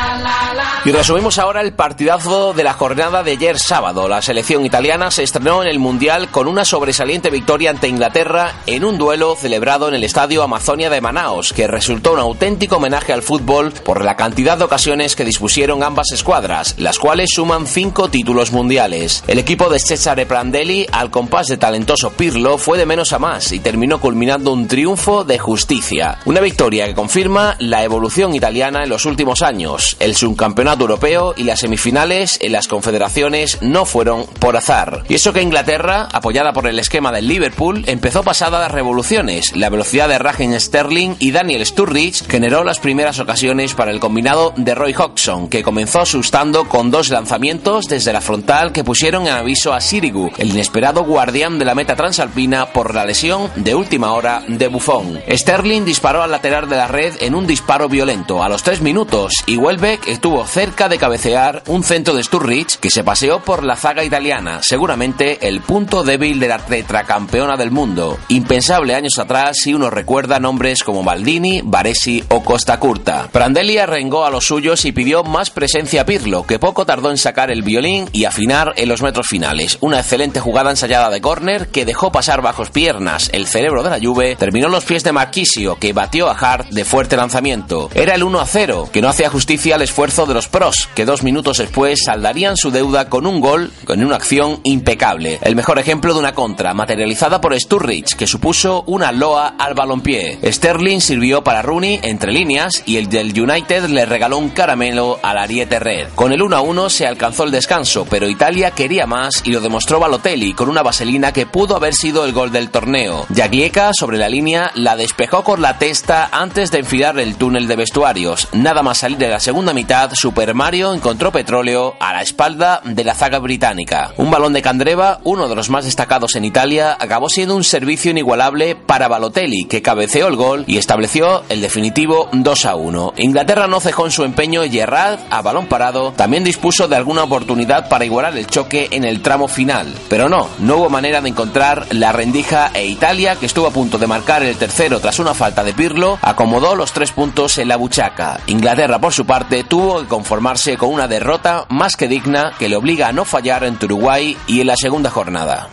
Y 0.86 0.92
resumimos 0.92 1.38
ahora 1.40 1.60
el 1.60 1.74
partidazo 1.74 2.54
de 2.54 2.64
la 2.64 2.74
jornada 2.74 3.22
de 3.22 3.32
ayer 3.32 3.60
sábado. 3.60 4.08
La 4.08 4.22
selección 4.22 4.66
italiana 4.66 5.12
se 5.12 5.24
estrenó 5.24 5.62
en 5.62 5.68
el 5.68 5.78
Mundial 5.78 6.30
con 6.32 6.48
una 6.48 6.64
sobresaliente 6.64 7.30
victoria 7.30 7.70
ante 7.70 7.90
Inglaterra 7.90 8.54
en 8.66 8.86
un 8.86 8.98
duelo 8.98 9.36
celebrado 9.36 9.90
en 9.90 9.96
el 9.96 10.06
Estadio 10.06 10.42
Amazonia 10.42 10.90
de 10.90 11.02
Manaos, 11.02 11.52
que 11.52 11.68
resultó 11.68 12.14
un 12.14 12.20
auténtico 12.20 12.78
homenaje 12.78 13.12
al 13.12 13.24
fútbol 13.24 13.74
por 13.74 14.06
la 14.06 14.16
cantidad 14.16 14.58
de 14.58 14.64
ocasiones 14.64 15.18
que 15.18 15.26
dispusieron 15.26 15.84
ambas 15.84 16.14
escuadras, 16.14 16.76
las 16.78 16.98
cuales 16.98 17.30
suman 17.36 17.68
cinco 17.68 18.10
títulos 18.10 18.54
mundiales. 18.54 19.22
El 19.28 19.38
equipo 19.38 19.70
de 19.70 19.80
Cesare 19.80 20.26
Prandelli, 20.26 20.88
al 20.94 21.12
compás 21.12 21.48
de 21.48 21.58
talentoso 21.58 22.12
Pirlo, 22.12 22.58
fue 22.58 22.78
de 22.78 22.86
menos 22.86 23.12
a 23.12 23.20
más 23.20 23.52
y 23.52 23.60
terminó 23.60 24.00
culminando 24.00 24.54
un 24.54 24.68
triunfo 24.68 25.26
de 25.26 25.40
justicia. 25.40 26.20
Una 26.24 26.40
victoria 26.40 26.88
que 26.88 26.96
confirma 26.96 27.58
la 27.60 27.84
evolución 27.84 28.34
italiana 28.34 28.84
en 28.84 28.90
los 28.90 29.06
últimos 29.06 29.42
años. 29.42 29.98
El 30.00 30.16
subcampeonato 30.16 30.69
europeo 30.78 31.34
y 31.36 31.44
las 31.44 31.60
semifinales 31.60 32.38
en 32.42 32.52
las 32.52 32.68
confederaciones 32.68 33.62
no 33.62 33.86
fueron 33.86 34.26
por 34.40 34.56
azar. 34.56 35.04
Y 35.10 35.16
eso 35.16 35.34
que 35.34 35.42
Inglaterra, 35.42 36.08
apoyada 36.12 36.54
por 36.54 36.68
el 36.68 36.80
esquema 36.80 37.12
del 37.12 37.28
Liverpool, 37.28 37.84
empezó 37.88 38.24
pasada 38.24 38.60
las 38.60 38.72
revoluciones. 38.72 39.56
La 39.56 39.70
velocidad 39.70 40.08
de 40.08 40.20
Raheem 40.20 40.60
Sterling 40.60 41.16
y 41.20 41.32
Daniel 41.32 41.66
Sturridge 41.66 42.28
generó 42.28 42.64
las 42.64 42.80
primeras 42.80 43.20
ocasiones 43.20 43.74
para 43.74 43.92
el 43.92 44.00
combinado 44.00 44.54
de 44.56 44.76
Roy 44.76 44.94
Hodgson, 44.94 45.50
que 45.50 45.64
comenzó 45.64 46.02
asustando 46.02 46.68
con 46.68 46.92
dos 46.92 47.10
lanzamientos 47.10 47.88
desde 47.88 48.14
la 48.14 48.22
frontal 48.22 48.72
que 48.72 48.84
pusieron 48.84 49.28
en 49.28 49.34
aviso 49.34 49.74
a 49.74 49.82
Sirigu, 49.82 50.32
el 50.38 50.50
inesperado 50.50 51.04
guardián 51.04 51.60
de 51.60 51.66
la 51.66 51.76
meta 51.76 51.96
transalpina 51.96 52.68
por 52.68 52.94
la 52.94 53.06
lesión 53.06 53.50
de 53.56 53.76
última 53.76 54.14
hora 54.14 54.44
de 54.48 54.68
Buffon. 54.68 55.20
Sterling 55.28 55.84
disparó 55.84 56.22
al 56.22 56.32
lateral 56.32 56.70
de 56.70 56.76
la 56.76 56.88
red 56.88 57.16
en 57.22 57.36
un 57.36 57.48
disparo 57.48 57.90
violento 57.90 58.44
a 58.44 58.50
los 58.50 58.64
tres 58.64 58.82
minutos 58.82 59.34
y 59.46 59.58
Welbeck 59.58 60.08
estuvo 60.08 60.46
cerca 60.46 60.59
de 60.60 60.98
cabecear 60.98 61.64
un 61.68 61.86
centro 61.86 62.14
de 62.14 62.22
Sturridge 62.22 62.80
que 62.80 62.90
se 62.90 63.06
paseó 63.06 63.40
por 63.40 63.64
la 63.64 63.78
zaga 63.78 64.04
italiana, 64.04 64.60
seguramente 64.62 65.48
el 65.48 65.62
punto 65.62 66.04
débil 66.04 66.38
de 66.38 66.50
la 66.50 66.58
tetracampeona 66.58 67.56
del 67.56 67.72
mundo. 67.72 68.18
Impensable 68.28 68.94
años 68.94 69.20
atrás 69.20 69.56
si 69.64 69.74
uno 69.74 69.90
recuerda 69.90 70.38
nombres 70.42 70.84
como 70.84 71.02
Baldini, 71.02 71.62
Baresi 71.64 72.26
o 72.28 72.44
Costa 72.44 72.78
Curta. 72.78 73.30
Prandelli 73.32 73.78
arrengó 73.78 74.26
a 74.26 74.30
los 74.30 74.48
suyos 74.48 74.84
y 74.84 74.92
pidió 74.92 75.24
más 75.24 75.50
presencia 75.50 76.02
a 76.02 76.06
Pirlo, 76.06 76.46
que 76.46 76.60
poco 76.60 76.86
tardó 76.86 77.10
en 77.10 77.18
sacar 77.18 77.52
el 77.52 77.64
violín 77.64 78.10
y 78.12 78.26
afinar 78.26 78.74
en 78.76 78.90
los 78.90 79.02
metros 79.02 79.28
finales. 79.28 79.78
Una 79.80 80.00
excelente 80.00 80.42
jugada 80.42 80.72
ensayada 80.72 81.10
de 81.10 81.22
córner 81.22 81.70
que 81.70 81.86
dejó 81.86 82.12
pasar 82.12 82.42
bajos 82.42 82.70
piernas 82.70 83.30
el 83.32 83.48
cerebro 83.48 83.82
de 83.82 83.92
la 83.92 84.00
Juve, 84.02 84.36
terminó 84.36 84.66
en 84.66 84.74
los 84.74 84.84
pies 84.84 85.06
de 85.06 85.14
Marquisio, 85.14 85.78
que 85.80 85.94
batió 85.94 86.30
a 86.30 86.38
Hart 86.38 86.68
de 86.68 86.84
fuerte 86.84 87.16
lanzamiento. 87.16 87.90
Era 87.94 88.16
el 88.16 88.24
1 88.24 88.42
a 88.42 88.46
0, 88.46 88.90
que 88.92 89.02
no 89.02 89.08
hacía 89.08 89.30
justicia 89.30 89.76
al 89.76 89.84
esfuerzo 89.84 90.26
de 90.26 90.34
los 90.34 90.49
pros, 90.50 90.90
que 90.96 91.06
dos 91.06 91.24
minutos 91.24 91.58
después 91.58 92.00
saldarían 92.06 92.58
su 92.58 92.72
deuda 92.72 93.10
con 93.10 93.26
un 93.26 93.40
gol 93.40 93.72
con 93.86 94.04
una 94.04 94.16
acción 94.16 94.60
impecable. 94.64 95.40
El 95.42 95.56
mejor 95.56 95.80
ejemplo 95.80 96.14
de 96.14 96.20
una 96.20 96.34
contra, 96.34 96.74
materializada 96.74 97.42
por 97.42 97.60
Sturridge, 97.60 98.16
que 98.16 98.28
supuso 98.28 98.84
una 98.88 99.12
loa 99.12 99.56
al 99.58 99.74
balompié. 99.74 100.40
Sterling 100.44 101.00
sirvió 101.00 101.44
para 101.44 101.62
Rooney 101.62 102.00
entre 102.04 102.32
líneas 102.32 102.84
y 102.86 102.98
el 102.98 103.10
del 103.10 103.40
United 103.40 103.86
le 103.86 104.06
regaló 104.06 104.38
un 104.38 104.50
caramelo 104.50 105.20
al 105.22 105.38
Ariete 105.38 105.80
Red. 105.80 106.10
Con 106.16 106.32
el 106.32 106.42
1 106.42 106.56
a 106.56 106.62
1 106.62 106.90
se 106.90 107.08
alcanzó 107.08 107.44
el 107.44 107.52
descanso, 107.52 108.06
pero 108.10 108.30
Italia 108.30 108.72
quería 108.72 109.06
más 109.06 109.42
y 109.46 109.52
lo 109.52 109.62
demostró 109.62 110.00
Balotelli 110.00 110.54
con 110.54 110.70
una 110.70 110.84
vaselina 110.84 111.32
que 111.32 111.46
pudo 111.46 111.76
haber 111.76 111.94
sido 111.94 112.26
el 112.26 112.34
gol 112.34 112.52
del 112.52 112.70
torneo. 112.70 113.26
Jagieka, 113.34 113.92
sobre 113.94 114.18
la 114.18 114.30
línea, 114.30 114.72
la 114.76 114.96
despejó 114.96 115.44
con 115.44 115.62
la 115.62 115.78
testa 115.78 116.30
antes 116.32 116.72
de 116.72 116.80
enfilar 116.80 117.20
el 117.20 117.36
túnel 117.36 117.68
de 117.68 117.76
vestuarios. 117.76 118.48
Nada 118.54 118.84
más 118.84 119.00
salir 119.00 119.18
de 119.18 119.30
la 119.30 119.40
segunda 119.40 119.74
mitad, 119.74 120.12
Super 120.40 120.56
Mario 120.56 120.94
encontró 120.94 121.34
petróleo 121.34 121.96
a 122.00 122.14
la 122.14 122.22
espalda 122.22 122.80
de 122.86 123.04
la 123.04 123.14
zaga 123.14 123.40
británica. 123.40 124.14
Un 124.16 124.32
balón 124.32 124.54
de 124.54 124.62
Candreva, 124.62 125.20
uno 125.26 125.50
de 125.50 125.56
los 125.56 125.70
más 125.70 125.84
destacados 125.84 126.38
en 126.38 126.46
Italia, 126.46 126.96
acabó 126.98 127.28
siendo 127.28 127.58
un 127.58 127.66
servicio 127.66 128.12
inigualable 128.12 128.78
para 128.78 129.10
Balotelli, 129.10 129.66
que 129.66 129.82
cabeceó 129.82 130.30
el 130.30 130.38
gol 130.38 130.64
y 130.66 130.78
estableció 130.78 131.44
el 131.50 131.60
definitivo 131.60 132.30
2 132.32 132.66
a 132.68 132.76
1. 132.76 133.16
Inglaterra 133.18 133.68
no 133.68 133.82
cejó 133.82 134.06
en 134.06 134.12
su 134.12 134.24
empeño 134.24 134.64
y 134.64 134.70
Gerrard, 134.70 135.20
a 135.30 135.42
balón 135.42 135.66
parado, 135.66 136.14
también 136.14 136.46
dispuso 136.46 136.88
de 136.88 136.96
alguna 136.96 137.24
oportunidad 137.24 137.90
para 137.90 138.06
igualar 138.06 138.38
el 138.38 138.48
choque 138.48 138.88
en 138.92 139.04
el 139.04 139.22
tramo 139.22 139.50
final. 139.50 139.94
Pero 140.08 140.30
no, 140.30 140.48
no 140.60 140.78
hubo 140.78 140.90
manera 140.90 141.20
de 141.20 141.28
encontrar 141.28 141.86
la 141.90 142.14
rendija 142.14 142.72
e 142.74 142.86
Italia, 142.86 143.36
que 143.36 143.46
estuvo 143.46 143.68
a 143.68 143.72
punto 143.72 143.98
de 143.98 144.08
marcar 144.08 144.42
el 144.44 144.56
tercero 144.56 145.02
tras 145.02 145.20
una 145.20 145.34
falta 145.34 145.66
de 145.66 145.74
Pirlo, 145.74 146.18
acomodó 146.22 146.76
los 146.76 146.94
tres 146.94 147.12
puntos 147.12 147.58
en 147.58 147.68
la 147.68 147.76
buchaca. 147.76 148.40
Inglaterra, 148.48 149.00
por 149.00 149.12
su 149.12 149.26
parte, 149.26 149.66
tuvo 149.66 150.00
que 150.00 150.08
conformarse 150.30 150.78
con 150.78 150.94
una 150.94 151.08
derrota 151.08 151.66
más 151.70 151.96
que 151.96 152.08
digna 152.08 152.52
que 152.60 152.70
le 152.70 152.76
obliga 152.76 153.08
a 153.08 153.12
no 153.12 153.26
fallar 153.26 153.64
en 153.64 153.80
Uruguay 153.82 154.38
y 154.46 154.62
en 154.62 154.68
la 154.68 154.76
segunda 154.76 155.10
jornada. 155.10 155.70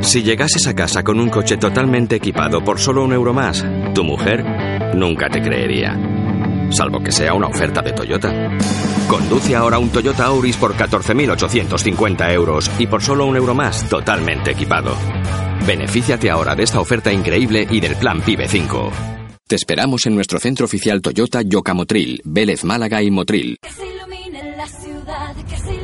Si 0.00 0.22
llegases 0.22 0.66
a 0.66 0.74
casa 0.74 1.02
con 1.02 1.18
un 1.18 1.30
coche 1.30 1.56
totalmente 1.56 2.16
equipado 2.16 2.62
por 2.62 2.78
solo 2.78 3.02
un 3.02 3.14
euro 3.14 3.32
más, 3.32 3.64
tu 3.94 4.04
mujer 4.04 4.44
nunca 4.94 5.30
te 5.30 5.40
creería. 5.40 5.98
Salvo 6.68 7.00
que 7.00 7.10
sea 7.10 7.32
una 7.32 7.46
oferta 7.46 7.80
de 7.80 7.92
Toyota. 7.92 8.30
Conduce 9.08 9.56
ahora 9.56 9.78
un 9.78 9.88
Toyota 9.88 10.26
Auris 10.26 10.58
por 10.58 10.76
14.850 10.76 12.34
euros 12.34 12.70
y 12.78 12.86
por 12.86 13.02
solo 13.02 13.24
un 13.24 13.36
euro 13.36 13.54
más 13.54 13.88
totalmente 13.88 14.50
equipado. 14.50 14.94
Benefíciate 15.66 16.28
ahora 16.28 16.54
de 16.54 16.64
esta 16.64 16.80
oferta 16.80 17.10
increíble 17.10 17.66
y 17.70 17.80
del 17.80 17.96
plan 17.96 18.20
PIBE 18.20 18.46
5. 18.46 19.19
Te 19.50 19.56
esperamos 19.56 20.06
en 20.06 20.14
nuestro 20.14 20.38
centro 20.38 20.64
oficial 20.64 21.02
Toyota 21.02 21.42
Yocamotril, 21.42 22.22
Vélez 22.24 22.62
Málaga 22.62 23.02
y 23.02 23.10
Motril. 23.10 23.58
Que 23.60 23.72
se 23.72 23.84
ilumine 23.84 24.56
la 24.56 24.68
ciudad, 24.68 25.34
que 25.34 25.56
se 25.56 25.79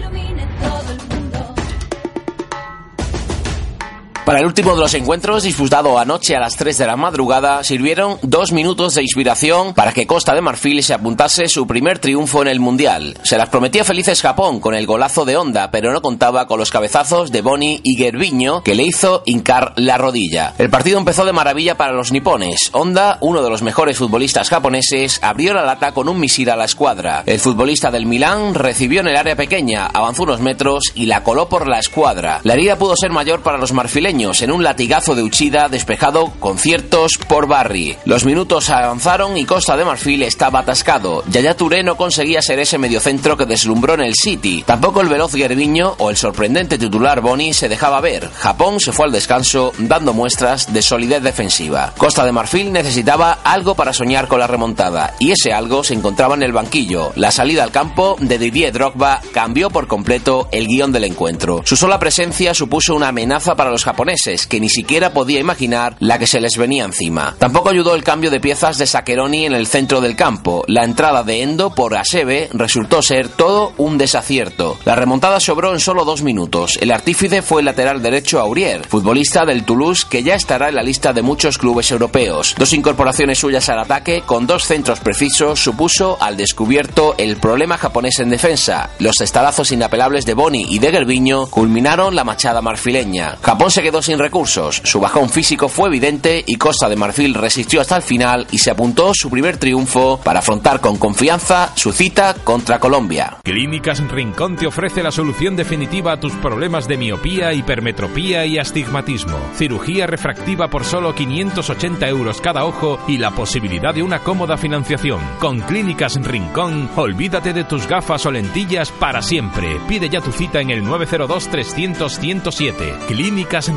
Para 4.27 4.41
el 4.41 4.47
último 4.47 4.75
de 4.75 4.81
los 4.81 4.93
encuentros, 4.95 5.45
disputado 5.45 6.01
anoche 6.01 6.35
a 6.35 6.41
las 6.41 6.57
3 6.57 6.79
de 6.79 6.87
la 6.89 6.97
madrugada, 6.97 7.63
sirvieron 7.63 8.19
dos 8.23 8.51
minutos 8.51 8.97
de 8.97 9.03
inspiración 9.03 9.73
para 9.73 9.93
que 9.93 10.09
Costa 10.09 10.35
de 10.35 10.41
Marfil 10.41 10.83
se 10.83 10.95
apuntase 10.95 11.47
su 11.47 11.65
primer 11.69 12.01
triunfo 12.01 12.43
en 12.43 12.49
el 12.49 12.59
Mundial. 12.59 13.17
Se 13.23 13.39
las 13.39 13.51
prometía 13.51 13.85
felices 13.85 14.21
Japón 14.21 14.59
con 14.59 14.75
el 14.75 14.85
golazo 14.85 15.25
de 15.25 15.37
Honda, 15.37 15.71
pero 15.71 15.93
no 15.93 16.03
contaba 16.03 16.49
con 16.49 16.59
los 16.59 16.73
cabezazos 16.73 17.31
de 17.31 17.41
Boni 17.41 17.81
y 17.85 17.95
Gerviño 17.95 18.65
que 18.65 18.75
le 18.75 18.83
hizo 18.83 19.23
hincar 19.27 19.75
la 19.77 19.97
rodilla. 19.97 20.55
El 20.59 20.71
partido 20.71 20.99
empezó 20.99 21.25
de 21.25 21.33
maravilla 21.33 21.77
para 21.77 21.93
los 21.93 22.11
nipones. 22.11 22.71
Honda, 22.73 23.19
uno 23.21 23.45
de 23.45 23.51
los 23.51 23.63
mejores 23.63 23.97
futbolistas 23.97 24.51
japoneses, 24.51 25.21
abrió 25.23 25.55
la 25.55 25.65
lata 25.65 25.93
con 25.93 26.09
un 26.09 26.19
misil 26.19 26.51
a 26.51 26.57
la 26.57 26.65
escuadra. 26.65 27.23
El 27.27 27.39
futbolista 27.39 27.93
del 27.93 28.07
Milán 28.07 28.55
recibió 28.55 29.03
en 29.03 29.07
el 29.07 29.17
área 29.17 29.37
pequeña, 29.37 29.87
avanzó 29.87 30.25
unos 30.25 30.41
metros 30.41 30.91
y 30.97 31.07
la 31.07 31.23
coló 31.23 31.49
por 31.49 31.69
la 31.69 31.79
escuadra. 31.79 32.41
La 32.43 32.55
herida 32.55 32.75
pudo 32.75 32.97
ser 32.97 33.13
mayor 33.13 33.43
para 33.43 33.57
los 33.57 33.73
marfileños 33.73 34.16
en 34.17 34.51
un 34.51 34.65
latigazo 34.65 35.15
de 35.15 35.23
Uchida 35.23 35.69
despejado 35.69 36.33
con 36.41 36.57
ciertos 36.57 37.19
por 37.29 37.47
Barry. 37.47 37.99
Los 38.07 38.25
minutos 38.25 38.71
avanzaron 38.71 39.37
y 39.37 39.45
Costa 39.45 39.77
de 39.77 39.85
Marfil 39.85 40.23
estaba 40.23 40.61
atascado. 40.61 41.23
Yaya 41.29 41.55
Touré 41.55 41.83
no 41.83 41.99
conseguía 41.99 42.41
ser 42.41 42.59
ese 42.59 42.79
mediocentro 42.79 43.37
que 43.37 43.45
deslumbró 43.45 43.93
en 43.93 44.01
el 44.01 44.15
City. 44.15 44.65
Tampoco 44.67 45.03
el 45.03 45.11
veloz 45.11 45.35
Gerviño 45.35 45.97
o 45.99 46.09
el 46.09 46.17
sorprendente 46.17 46.79
titular 46.79 47.21
Boni 47.21 47.53
se 47.53 47.69
dejaba 47.69 48.01
ver. 48.01 48.31
Japón 48.31 48.81
se 48.81 48.93
fue 48.93 49.05
al 49.05 49.13
descanso 49.13 49.75
dando 49.77 50.15
muestras 50.15 50.73
de 50.73 50.81
solidez 50.81 51.23
defensiva. 51.23 51.93
Costa 51.99 52.25
de 52.25 52.33
Marfil 52.33 52.73
necesitaba 52.73 53.41
algo 53.45 53.75
para 53.75 53.93
soñar 53.93 54.29
con 54.29 54.41
la 54.41 54.47
remontada 54.47 55.15
y 55.19 55.33
ese 55.33 55.53
algo 55.53 55.85
se 55.85 55.93
encontraba 55.93 56.37
en 56.37 56.43
el 56.43 56.53
banquillo. 56.55 57.13
La 57.17 57.31
salida 57.31 57.65
al 57.65 57.71
campo 57.71 58.17
de 58.19 58.39
Didier 58.39 58.73
Drogba 58.73 59.21
cambió 59.35 59.69
por 59.69 59.87
completo 59.87 60.49
el 60.53 60.67
guion 60.67 60.91
del 60.91 61.05
encuentro. 61.05 61.61
Su 61.67 61.77
sola 61.77 61.99
presencia 61.99 62.55
supuso 62.55 62.95
una 62.95 63.09
amenaza 63.09 63.55
para 63.55 63.71
los 63.71 63.85
japoneses 63.85 64.06
que 64.49 64.61
ni 64.61 64.69
siquiera 64.69 65.13
podía 65.13 65.41
imaginar 65.41 65.97
la 65.99 66.19
que 66.19 66.27
se 66.27 66.41
les 66.41 66.57
venía 66.57 66.85
encima. 66.85 67.35
Tampoco 67.39 67.71
ayudó 67.71 67.95
el 67.95 68.05
cambio 68.05 68.31
de 68.31 68.41
piezas 68.41 68.79
de 68.79 68.87
Saqueroni 68.87 69.47
en 69.47 69.53
el 69.53 69.67
centro 69.67 70.01
del 70.01 70.15
campo. 70.15 70.65
La 70.69 70.85
entrada 70.85 71.25
de 71.25 71.43
Endo 71.43 71.75
por 71.75 71.97
Asebe 71.97 72.49
resultó 72.53 73.03
ser 73.03 73.29
todo 73.29 73.73
un 73.79 73.99
desacierto. 73.99 74.79
La 74.85 74.95
remontada 74.95 75.41
sobró 75.41 75.73
en 75.73 75.81
solo 75.81 76.05
dos 76.05 76.23
minutos. 76.23 76.79
El 76.81 76.93
artífice 76.93 77.43
fue 77.43 77.63
el 77.63 77.67
lateral 77.67 78.03
derecho 78.03 78.39
Aurier, 78.39 78.87
futbolista 78.87 79.45
del 79.45 79.65
Toulouse 79.65 80.07
que 80.09 80.23
ya 80.23 80.35
estará 80.35 80.69
en 80.69 80.77
la 80.77 80.83
lista 80.83 81.13
de 81.13 81.23
muchos 81.23 81.59
clubes 81.59 81.91
europeos. 81.91 82.55
Dos 82.57 82.73
incorporaciones 82.73 83.39
suyas 83.39 83.69
al 83.69 83.81
ataque 83.81 84.23
con 84.25 84.47
dos 84.47 84.65
centros 84.65 85.01
precisos 85.01 85.59
supuso 85.59 86.17
al 86.21 86.37
descubierto 86.37 87.15
el 87.19 87.37
problema 87.37 87.77
japonés 87.77 88.21
en 88.21 88.31
defensa. 88.31 88.91
Los 88.99 89.21
estalazos 89.21 89.73
inapelables 89.73 90.25
de 90.27 90.35
Boni 90.35 90.67
y 90.69 90.79
de 90.79 90.93
Gerviño 90.93 91.47
culminaron 91.47 92.15
la 92.15 92.25
machada 92.25 92.63
marfileña. 92.63 93.37
Japón 93.43 93.71
se 93.71 93.83
quedó 93.83 93.96
sin 94.03 94.19
recursos. 94.19 94.81
Su 94.85 95.01
bajón 95.01 95.31
físico 95.31 95.69
fue 95.69 95.89
evidente 95.89 96.45
y 96.47 96.57
Costa 96.57 96.89
de 96.89 96.97
Marfil 96.97 97.35
resistió 97.35 97.81
hasta 97.81 97.97
el 97.97 98.03
final 98.03 98.47
y 98.51 98.59
se 98.59 98.71
apuntó 98.71 99.13
su 99.15 99.31
primer 99.31 99.57
triunfo 99.57 100.21
para 100.23 100.41
afrontar 100.41 100.81
con 100.81 100.97
confianza 100.97 101.73
su 101.75 101.93
cita 101.93 102.35
contra 102.45 102.79
Colombia. 102.79 103.39
Clínicas 103.43 104.07
Rincón 104.09 104.57
te 104.57 104.67
ofrece 104.67 105.03
la 105.03 105.11
solución 105.11 105.57
definitiva 105.57 106.13
a 106.13 106.21
tus 106.21 106.33
problemas 106.35 106.89
de 106.89 106.97
miopía, 106.97 107.53
hipermetropía 107.53 108.47
y 108.47 108.59
astigmatismo. 108.59 109.39
Cirugía 109.55 110.07
refractiva 110.07 110.69
por 110.69 110.85
solo 110.85 111.15
580 111.15 112.09
euros 112.09 112.41
cada 112.41 112.65
ojo 112.65 112.99
y 113.07 113.19
la 113.19 113.31
posibilidad 113.31 113.95
de 113.95 114.03
una 114.03 114.21
cómoda 114.21 114.57
financiación. 114.57 115.21
Con 115.39 115.61
Clínicas 115.61 116.17
Rincón, 116.23 116.91
olvídate 116.97 117.53
de 117.53 117.65
tus 117.65 117.87
gafas 117.87 118.27
o 118.27 118.31
lentillas 118.31 118.91
para 118.93 119.23
siempre. 119.23 119.81
Pide 119.89 120.09
ya 120.09 120.21
tu 120.21 120.33
cita 120.33 120.61
en 120.61 120.71
el 120.71 120.85
902 120.85 121.49
300 121.49 122.19
107. 122.19 122.95
Clínicas 123.09 123.69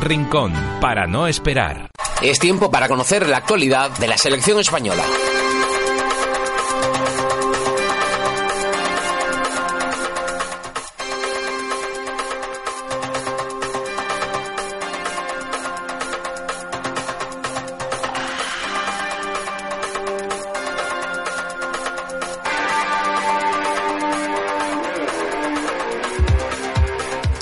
para 0.80 1.06
no 1.06 1.28
esperar. 1.28 1.88
Es 2.20 2.40
tiempo 2.40 2.68
para 2.68 2.88
conocer 2.88 3.28
la 3.28 3.36
actualidad 3.36 3.96
de 3.96 4.08
la 4.08 4.18
selección 4.18 4.58
española. 4.58 5.04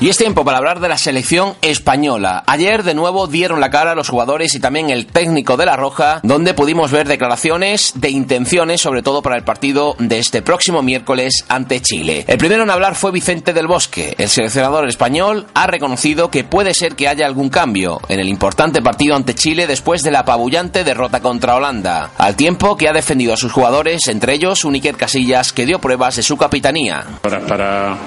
Y 0.01 0.09
es 0.09 0.17
tiempo 0.17 0.45
para 0.45 0.59
hablar 0.59 0.79
de 0.79 0.89
la 0.89 0.97
selección 0.97 1.57
española. 1.61 2.45
Ayer 2.47 2.85
de 2.85 2.95
nuevo 2.95 3.27
dieron 3.27 3.59
la 3.59 3.71
cara 3.71 3.97
los 3.97 4.09
jugadores 4.09 4.55
y 4.55 4.61
también 4.61 4.91
el 4.91 5.07
técnico 5.07 5.57
de 5.57 5.67
la 5.67 5.75
Roja, 5.75 6.21
donde 6.23 6.55
pudimos 6.55 6.93
ver 6.93 7.09
declaraciones 7.09 7.95
de 7.97 8.09
intenciones, 8.11 8.81
sobre 8.81 9.03
todo 9.03 9.23
para 9.23 9.35
el 9.35 9.43
partido 9.43 9.97
de 9.99 10.21
este 10.21 10.41
próximo 10.41 10.83
miércoles 10.83 11.45
ante 11.49 11.83
Chile. 11.83 12.25
El 12.29 12.39
primero 12.39 12.63
en 12.63 12.71
hablar 12.71 12.95
fue 12.95 13.11
Vicente 13.11 13.53
del 13.53 13.67
Bosque. 13.67 14.15
El 14.19 14.29
seleccionador 14.29 14.89
español 14.89 15.49
ha 15.55 15.67
reconocido 15.67 16.31
que 16.31 16.45
puede 16.45 16.75
ser 16.75 16.95
que 16.95 17.09
haya 17.09 17.27
algún 17.27 17.49
cambio 17.49 18.01
en 18.09 18.21
el 18.21 18.29
importante 18.29 18.81
partido 18.81 19.17
ante 19.17 19.35
Chile 19.35 19.67
después 19.67 20.05
de 20.05 20.13
la 20.13 20.21
apabullante 20.21 20.85
derrota 20.85 21.19
contra 21.19 21.57
Holanda, 21.57 22.13
al 22.19 22.37
tiempo 22.37 22.77
que 22.77 22.89
ha 22.89 22.93
defendido 22.93 23.35
a 23.35 23.37
sus 23.37 23.51
jugadores, 23.51 24.07
entre 24.07 24.35
ellos 24.35 24.65
Uniker 24.65 24.97
Casillas, 24.97 25.53
que 25.53 25.67
dio 25.67 25.81
pruebas 25.81 26.15
de 26.15 26.23
su 26.23 26.37
capitanía. 26.37 27.05
Para 27.21 27.99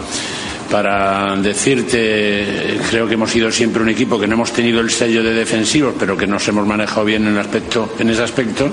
para 0.72 1.36
decirte, 1.36 2.80
creo 2.90 3.06
que 3.06 3.16
hemos 3.16 3.30
sido 3.30 3.52
siempre 3.52 3.84
un 3.84 3.90
equipo 3.90 4.18
que 4.18 4.26
no 4.26 4.36
hemos 4.36 4.54
tenido 4.54 4.80
el 4.80 4.90
sello 4.90 5.22
de 5.22 5.34
defensivos, 5.34 5.94
pero 6.00 6.16
que 6.16 6.26
nos 6.26 6.48
hemos 6.48 6.66
manejado 6.66 7.04
bien 7.04 7.28
en, 7.28 7.38
aspecto, 7.38 7.94
en 8.00 8.10
ese 8.10 8.24
aspecto. 8.24 8.72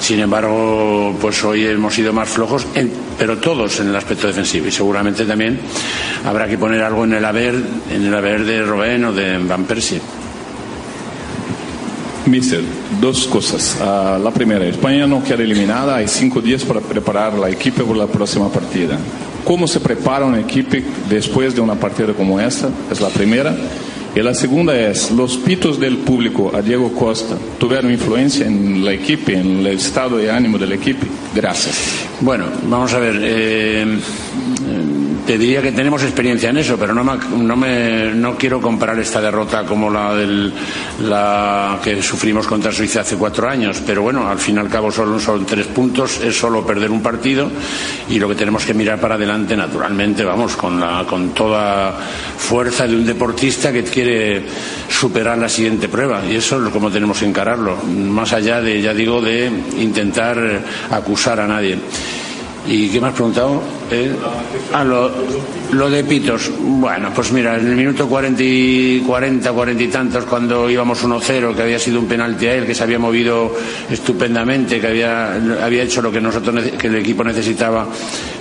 Sin 0.00 0.20
embargo, 0.20 1.16
pues 1.18 1.42
hoy 1.42 1.64
hemos 1.64 1.94
sido 1.94 2.12
más 2.12 2.28
flojos, 2.28 2.66
pero 3.18 3.38
todos 3.38 3.80
en 3.80 3.88
el 3.88 3.96
aspecto 3.96 4.26
defensivo. 4.26 4.66
Y 4.66 4.70
seguramente 4.70 5.24
también 5.24 5.58
habrá 6.26 6.46
que 6.46 6.58
poner 6.58 6.82
algo 6.82 7.04
en 7.04 7.14
el 7.14 7.24
haber, 7.24 7.54
en 7.90 8.06
el 8.06 8.14
haber 8.14 8.44
de 8.44 8.62
Robén 8.62 9.04
o 9.06 9.12
de 9.12 9.38
Van 9.38 9.64
Persie. 9.64 10.00
Mister, 12.26 12.60
dos 13.00 13.26
cosas. 13.26 13.78
Uh, 13.80 14.22
la 14.22 14.30
primera, 14.30 14.64
España 14.66 15.06
no 15.06 15.24
queda 15.24 15.42
eliminada, 15.42 15.96
hay 15.96 16.06
cinco 16.06 16.40
días 16.40 16.64
para 16.64 16.80
preparar 16.80 17.32
la 17.34 17.48
equipo 17.48 17.84
para 17.84 18.00
la 18.00 18.06
próxima 18.06 18.48
partida. 18.50 18.98
¿Cómo 19.44 19.66
se 19.66 19.80
prepara 19.80 20.24
una 20.24 20.40
equipe 20.40 20.82
después 21.08 21.54
de 21.54 21.60
una 21.60 21.74
partida 21.74 22.12
como 22.12 22.40
esta? 22.40 22.68
Es 22.90 23.00
la 23.00 23.08
primera. 23.08 23.54
Y 24.14 24.20
la 24.20 24.34
segunda 24.34 24.76
es, 24.76 25.12
los 25.12 25.36
pitos 25.36 25.78
del 25.78 25.98
público 25.98 26.50
a 26.52 26.62
Diego 26.62 26.92
Costa 26.92 27.36
tuvieron 27.58 27.92
influencia 27.92 28.44
en 28.44 28.84
la 28.84 28.92
equipe, 28.92 29.34
en 29.38 29.60
el 29.60 29.66
estado 29.68 30.16
de 30.16 30.30
ánimo 30.30 30.58
del 30.58 30.72
equipo. 30.72 31.06
Gracias. 31.32 31.76
Bueno, 32.20 32.46
vamos 32.64 32.92
a 32.92 32.98
ver. 32.98 33.20
Eh, 33.22 33.98
te 35.30 35.38
diría 35.38 35.62
que 35.62 35.70
tenemos 35.70 36.02
experiencia 36.02 36.50
en 36.50 36.56
eso, 36.56 36.76
pero 36.76 36.92
no, 36.92 37.04
no, 37.04 37.56
me, 37.56 38.12
no 38.12 38.36
quiero 38.36 38.60
comparar 38.60 38.98
esta 38.98 39.20
derrota 39.20 39.64
como 39.64 39.88
la, 39.88 40.12
del, 40.12 40.52
la 41.04 41.78
que 41.84 42.02
sufrimos 42.02 42.48
contra 42.48 42.72
Suiza 42.72 43.02
hace 43.02 43.14
cuatro 43.14 43.48
años. 43.48 43.80
Pero 43.86 44.02
bueno, 44.02 44.28
al 44.28 44.40
fin 44.40 44.56
y 44.56 44.58
al 44.58 44.68
cabo 44.68 44.90
solo 44.90 45.20
son 45.20 45.46
tres 45.46 45.68
puntos, 45.68 46.20
es 46.20 46.36
solo 46.36 46.66
perder 46.66 46.90
un 46.90 47.00
partido 47.00 47.48
y 48.08 48.18
lo 48.18 48.28
que 48.28 48.34
tenemos 48.34 48.64
que 48.64 48.74
mirar 48.74 48.98
para 48.98 49.14
adelante, 49.14 49.56
naturalmente, 49.56 50.24
vamos, 50.24 50.56
con, 50.56 50.80
la, 50.80 51.04
con 51.08 51.28
toda 51.28 51.94
fuerza 52.36 52.88
de 52.88 52.96
un 52.96 53.06
deportista 53.06 53.72
que 53.72 53.84
quiere 53.84 54.42
superar 54.88 55.38
la 55.38 55.48
siguiente 55.48 55.88
prueba. 55.88 56.24
Y 56.28 56.34
eso 56.34 56.66
es 56.66 56.72
como 56.72 56.90
tenemos 56.90 57.20
que 57.20 57.26
encararlo, 57.26 57.76
más 57.76 58.32
allá 58.32 58.60
de, 58.60 58.82
ya 58.82 58.92
digo, 58.92 59.20
de 59.20 59.48
intentar 59.78 60.60
acusar 60.90 61.38
a 61.38 61.46
nadie. 61.46 61.78
¿Y 62.66 62.88
qué 62.88 63.00
me 63.00 63.08
has 63.08 63.14
preguntado? 63.14 63.62
¿Eh? 63.90 64.14
Ah, 64.72 64.84
lo, 64.84 65.10
lo, 65.72 65.90
de 65.90 66.04
Pitos. 66.04 66.50
Bueno, 66.60 67.10
pues 67.14 67.32
mira, 67.32 67.56
en 67.56 67.68
el 67.68 67.74
minuto 67.74 68.06
40, 68.06 68.42
y, 68.42 69.02
40, 69.06 69.52
40 69.52 69.82
y 69.82 69.88
tantos, 69.88 70.24
cuando 70.26 70.68
íbamos 70.68 71.02
1-0, 71.02 71.54
que 71.54 71.62
había 71.62 71.78
sido 71.78 71.98
un 71.98 72.06
penalti 72.06 72.46
a 72.46 72.54
él, 72.54 72.66
que 72.66 72.74
se 72.74 72.82
había 72.82 72.98
movido 72.98 73.52
estupendamente, 73.90 74.80
que 74.80 74.86
había, 74.86 75.34
había 75.64 75.82
hecho 75.82 76.02
lo 76.02 76.12
que, 76.12 76.20
nosotros, 76.20 76.62
que 76.78 76.86
el 76.86 76.96
equipo 76.96 77.24
necesitaba, 77.24 77.86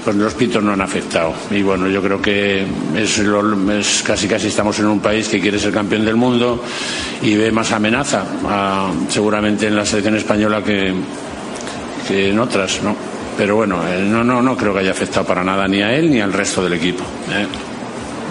pues 0.03 0.15
los 0.15 0.33
Pitos 0.33 0.61
no 0.61 0.73
han 0.73 0.81
afectado. 0.81 1.33
Y 1.49 1.61
bueno, 1.61 1.87
yo 1.87 2.01
creo 2.01 2.21
que 2.21 2.65
es, 2.95 3.19
es 3.19 4.03
casi 4.03 4.27
casi 4.27 4.47
estamos 4.47 4.77
en 4.79 4.87
un 4.87 4.99
país 4.99 5.29
que 5.29 5.39
quiere 5.39 5.57
ser 5.57 5.71
campeón 5.71 6.05
del 6.05 6.15
mundo 6.15 6.61
y 7.21 7.35
ve 7.35 7.51
más 7.51 7.71
amenaza, 7.71 8.25
seguramente 9.07 9.67
en 9.67 9.75
la 9.75 9.85
selección 9.85 10.17
española 10.17 10.61
que, 10.61 10.93
que 12.07 12.29
en 12.29 12.39
otras, 12.39 12.81
¿no? 12.83 13.08
Pero 13.39 13.55
bueno, 13.55 13.77
eh, 13.87 14.03
no, 14.03 14.21
no, 14.21 14.41
no 14.41 14.57
creo 14.57 14.73
que 14.73 14.79
haya 14.79 14.91
afectado 14.91 15.25
para 15.25 15.45
nada 15.45 15.65
ni 15.65 15.81
a 15.81 15.95
él 15.95 16.11
ni 16.11 16.19
al 16.19 16.33
resto 16.33 16.61
del 16.61 16.73
equipo. 16.73 17.05
Eh. 17.31 17.47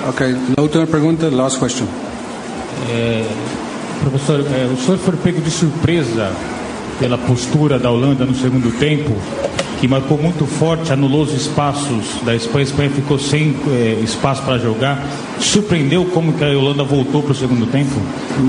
Ok, 0.07 0.21
la 0.55 0.63
última 0.63 0.85
pregunta, 0.85 1.31
last 1.31 1.59
question. 1.59 1.89
Eh, 2.91 3.25
professor, 4.03 4.41
eh, 4.41 4.69
o 4.71 4.77
senhor 4.77 4.99
foi 4.99 5.17
pego 5.17 5.41
de 5.41 5.51
surpresa 5.51 6.31
pela 7.01 7.17
postura 7.17 7.79
da 7.79 7.91
Holanda 7.91 8.27
no 8.27 8.35
segundo 8.35 8.71
tempo 8.79 9.17
que 9.81 9.87
marcou 9.87 10.19
muito 10.19 10.45
forte, 10.47 10.93
anulou 10.93 11.23
os 11.23 11.33
espaços 11.33 12.21
da 12.25 12.35
Espanha, 12.35 12.65
a 12.65 12.69
Espanha 12.69 12.91
ficou 12.91 13.19
sem 13.19 13.55
eh, 13.69 14.01
espaço 14.03 14.43
para 14.43 14.59
jogar. 14.59 15.03
¿Sorprendió 15.39 16.05
cómo 16.11 16.37
que 16.37 16.45
Holanda 16.45 16.83
voltó 16.83 17.21
por 17.21 17.31
el 17.31 17.37
segundo 17.37 17.67
tiempo? 17.67 17.95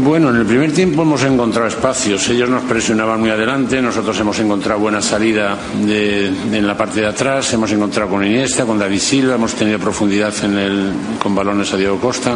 Bueno, 0.03 0.29
en 0.29 0.37
el 0.37 0.45
primer 0.45 0.71
tiempo 0.71 1.03
hemos 1.03 1.23
encontrado 1.23 1.67
espacios. 1.67 2.27
Ellos 2.29 2.49
nos 2.49 2.63
presionaban 2.63 3.19
muy 3.19 3.29
adelante, 3.29 3.79
nosotros 3.81 4.19
hemos 4.19 4.39
encontrado 4.39 4.79
buena 4.79 5.01
salida 5.01 5.55
de, 5.85 6.27
en 6.27 6.65
la 6.65 6.75
parte 6.75 7.01
de 7.01 7.07
atrás, 7.07 7.53
hemos 7.53 7.71
encontrado 7.71 8.09
con 8.09 8.25
Iniesta, 8.25 8.65
con 8.65 8.79
David 8.79 8.99
Silva, 8.99 9.35
hemos 9.35 9.53
tenido 9.53 9.77
profundidad 9.77 10.33
en 10.43 10.93
con 11.21 11.35
balones 11.35 11.71
a 11.73 11.77
Diego 11.77 11.99
Costa. 11.99 12.35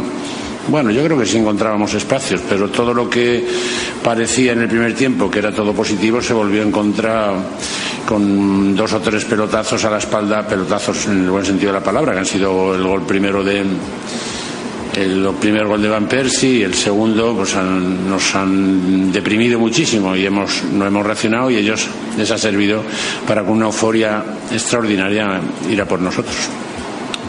Bueno, 0.68 0.90
yo 0.90 1.04
creo 1.04 1.18
que 1.18 1.26
sí 1.26 1.36
encontrábamos 1.36 1.92
espacios, 1.92 2.40
pero 2.48 2.70
todo 2.70 2.94
lo 2.94 3.10
que 3.10 3.46
parecía 4.02 4.52
en 4.52 4.62
el 4.62 4.68
primer 4.68 4.94
tiempo 4.94 5.30
que 5.30 5.40
era 5.40 5.52
todo 5.52 5.74
positivo 5.74 6.22
se 6.22 6.32
volvió 6.32 6.62
a 6.62 6.66
encontrar 6.66 7.34
con 8.06 8.76
dos 8.76 8.92
o 8.92 9.00
tres 9.00 9.24
pelotazos 9.24 9.84
a 9.84 9.90
la 9.90 9.98
espalda, 9.98 10.46
pelotazos 10.46 11.06
en 11.06 11.24
el 11.24 11.30
buen 11.30 11.44
sentido 11.44 11.72
de 11.72 11.78
la 11.78 11.84
palabra, 11.84 12.12
que 12.12 12.18
han 12.18 12.26
sido 12.26 12.74
el 12.74 12.82
gol 12.82 13.02
primero 13.02 13.42
de 13.42 13.64
el 14.96 15.28
primer 15.40 15.66
gol 15.66 15.82
de 15.82 15.88
Van 15.88 16.06
Persie 16.06 16.58
y 16.58 16.62
el 16.62 16.74
segundo 16.74 17.34
pues 17.34 17.54
nos 17.56 18.34
han 18.34 19.10
deprimido 19.12 19.58
muchísimo 19.58 20.14
y 20.14 20.24
hemos, 20.24 20.62
no 20.72 20.86
hemos 20.86 21.04
reaccionado 21.04 21.50
y 21.50 21.56
ellos 21.56 21.88
les 22.16 22.30
ha 22.30 22.38
servido 22.38 22.82
para 23.26 23.42
con 23.42 23.54
una 23.54 23.66
euforia 23.66 24.22
extraordinaria 24.52 25.40
ir 25.68 25.80
a 25.80 25.84
por 25.84 26.00
nosotros. 26.00 26.36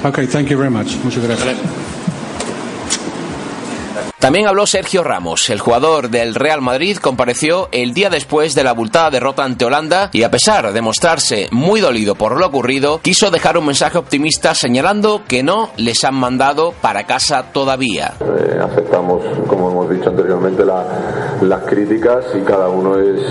Ok, 0.03 0.19
thank 0.31 0.47
you 0.49 0.57
very 0.57 0.69
much. 0.69 0.95
Muchas 1.03 1.23
gracias. 1.23 1.55
También 4.25 4.47
habló 4.47 4.65
Sergio 4.65 5.03
Ramos, 5.03 5.51
el 5.51 5.59
jugador 5.59 6.09
del 6.09 6.33
Real 6.33 6.59
Madrid, 6.59 6.97
compareció 6.97 7.69
el 7.71 7.93
día 7.93 8.09
después 8.09 8.55
de 8.55 8.63
la 8.63 8.71
abultada 8.71 9.11
derrota 9.11 9.43
ante 9.43 9.65
Holanda 9.65 10.09
y 10.13 10.23
a 10.23 10.31
pesar 10.31 10.73
de 10.73 10.81
mostrarse 10.81 11.47
muy 11.51 11.79
dolido 11.79 12.15
por 12.15 12.39
lo 12.39 12.47
ocurrido, 12.47 12.99
quiso 13.03 13.29
dejar 13.29 13.55
un 13.55 13.67
mensaje 13.67 13.99
optimista 13.99 14.55
señalando 14.55 15.21
que 15.27 15.43
no 15.43 15.69
les 15.77 16.03
han 16.03 16.15
mandado 16.15 16.73
para 16.81 17.05
casa 17.05 17.51
todavía. 17.53 18.13
Eh, 18.19 18.59
aceptamos, 18.59 19.21
como 19.45 19.69
hemos 19.69 19.91
dicho 19.91 20.09
anteriormente, 20.09 20.65
las 20.65 21.63
críticas 21.65 22.25
y 22.33 22.39
cada 22.39 22.67
uno 22.67 22.99
es, 22.99 23.21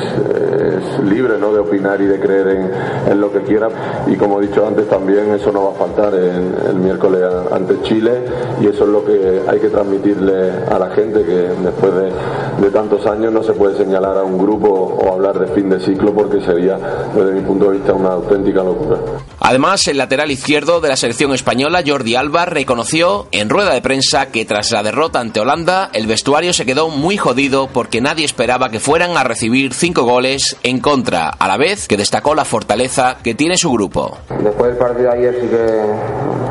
libre 1.02 1.38
¿no? 1.38 1.52
de 1.52 1.58
opinar 1.58 2.00
y 2.00 2.06
de 2.06 2.20
creer 2.20 2.70
en, 3.08 3.20
lo 3.20 3.32
que 3.32 3.40
quiera 3.40 3.68
y 4.06 4.16
como 4.16 4.40
he 4.40 4.46
dicho 4.46 4.66
antes 4.66 4.88
también 4.88 5.32
eso 5.34 5.52
no 5.52 5.64
va 5.64 5.70
a 5.70 5.74
faltar 5.74 6.14
el 6.14 6.74
miércoles 6.74 7.22
ante 7.52 7.80
Chile 7.82 8.22
y 8.60 8.66
eso 8.66 8.84
es 8.84 8.90
lo 8.90 9.04
que 9.04 9.42
hay 9.48 9.60
que 9.60 9.68
transmitirle 9.68 10.50
a 10.70 10.78
la 10.78 10.83
gente 10.90 11.24
que 11.24 11.32
después 11.32 11.92
de, 11.94 12.70
tantos 12.70 13.06
años 13.06 13.32
no 13.32 13.42
se 13.42 13.52
puede 13.52 13.76
señalar 13.76 14.16
a 14.18 14.24
un 14.24 14.36
grupo 14.36 14.68
o 14.68 15.12
hablar 15.12 15.38
de 15.38 15.46
fin 15.54 15.68
de 15.68 15.78
ciclo 15.78 16.12
porque 16.12 16.40
sería, 16.40 16.76
desde 17.14 17.32
mi 17.32 17.40
punto 17.42 17.70
de 17.70 17.78
vista, 17.78 17.92
una 17.92 18.10
auténtica 18.10 18.62
locura. 18.64 18.98
Además, 19.38 19.86
el 19.86 19.98
lateral 19.98 20.30
izquierdo 20.30 20.80
de 20.80 20.88
la 20.88 20.96
selección 20.96 21.32
española, 21.32 21.82
Jordi 21.86 22.16
Alba, 22.16 22.46
reconoció 22.46 23.26
en 23.30 23.48
rueda 23.48 23.72
de 23.72 23.82
prensa 23.82 24.26
que 24.26 24.44
tras 24.44 24.72
la 24.72 24.82
derrota 24.82 25.20
ante 25.20 25.40
Holanda, 25.40 25.90
el 25.92 26.06
vestuario 26.06 26.52
se 26.52 26.66
quedó 26.66 26.88
muy 26.88 27.16
jodido 27.16 27.68
porque 27.72 28.00
nadie 28.00 28.24
esperaba 28.24 28.70
que 28.70 28.80
fueran 28.80 29.16
a 29.16 29.24
recibir 29.24 29.72
cinco 29.74 30.02
goles 30.02 30.56
en 30.62 30.80
contra, 30.80 31.28
a 31.28 31.48
la 31.48 31.56
vez 31.56 31.86
que 31.86 31.96
destacó 31.96 32.34
la 32.34 32.44
fortaleza 32.44 33.18
que 33.22 33.34
tiene 33.34 33.56
su 33.56 33.70
grupo. 33.70 34.18
Después 34.42 34.70
del 34.70 34.78
partido 34.78 35.10
de 35.10 35.18
ayer 35.18 35.38
sí 35.40 35.46
que 35.48 36.43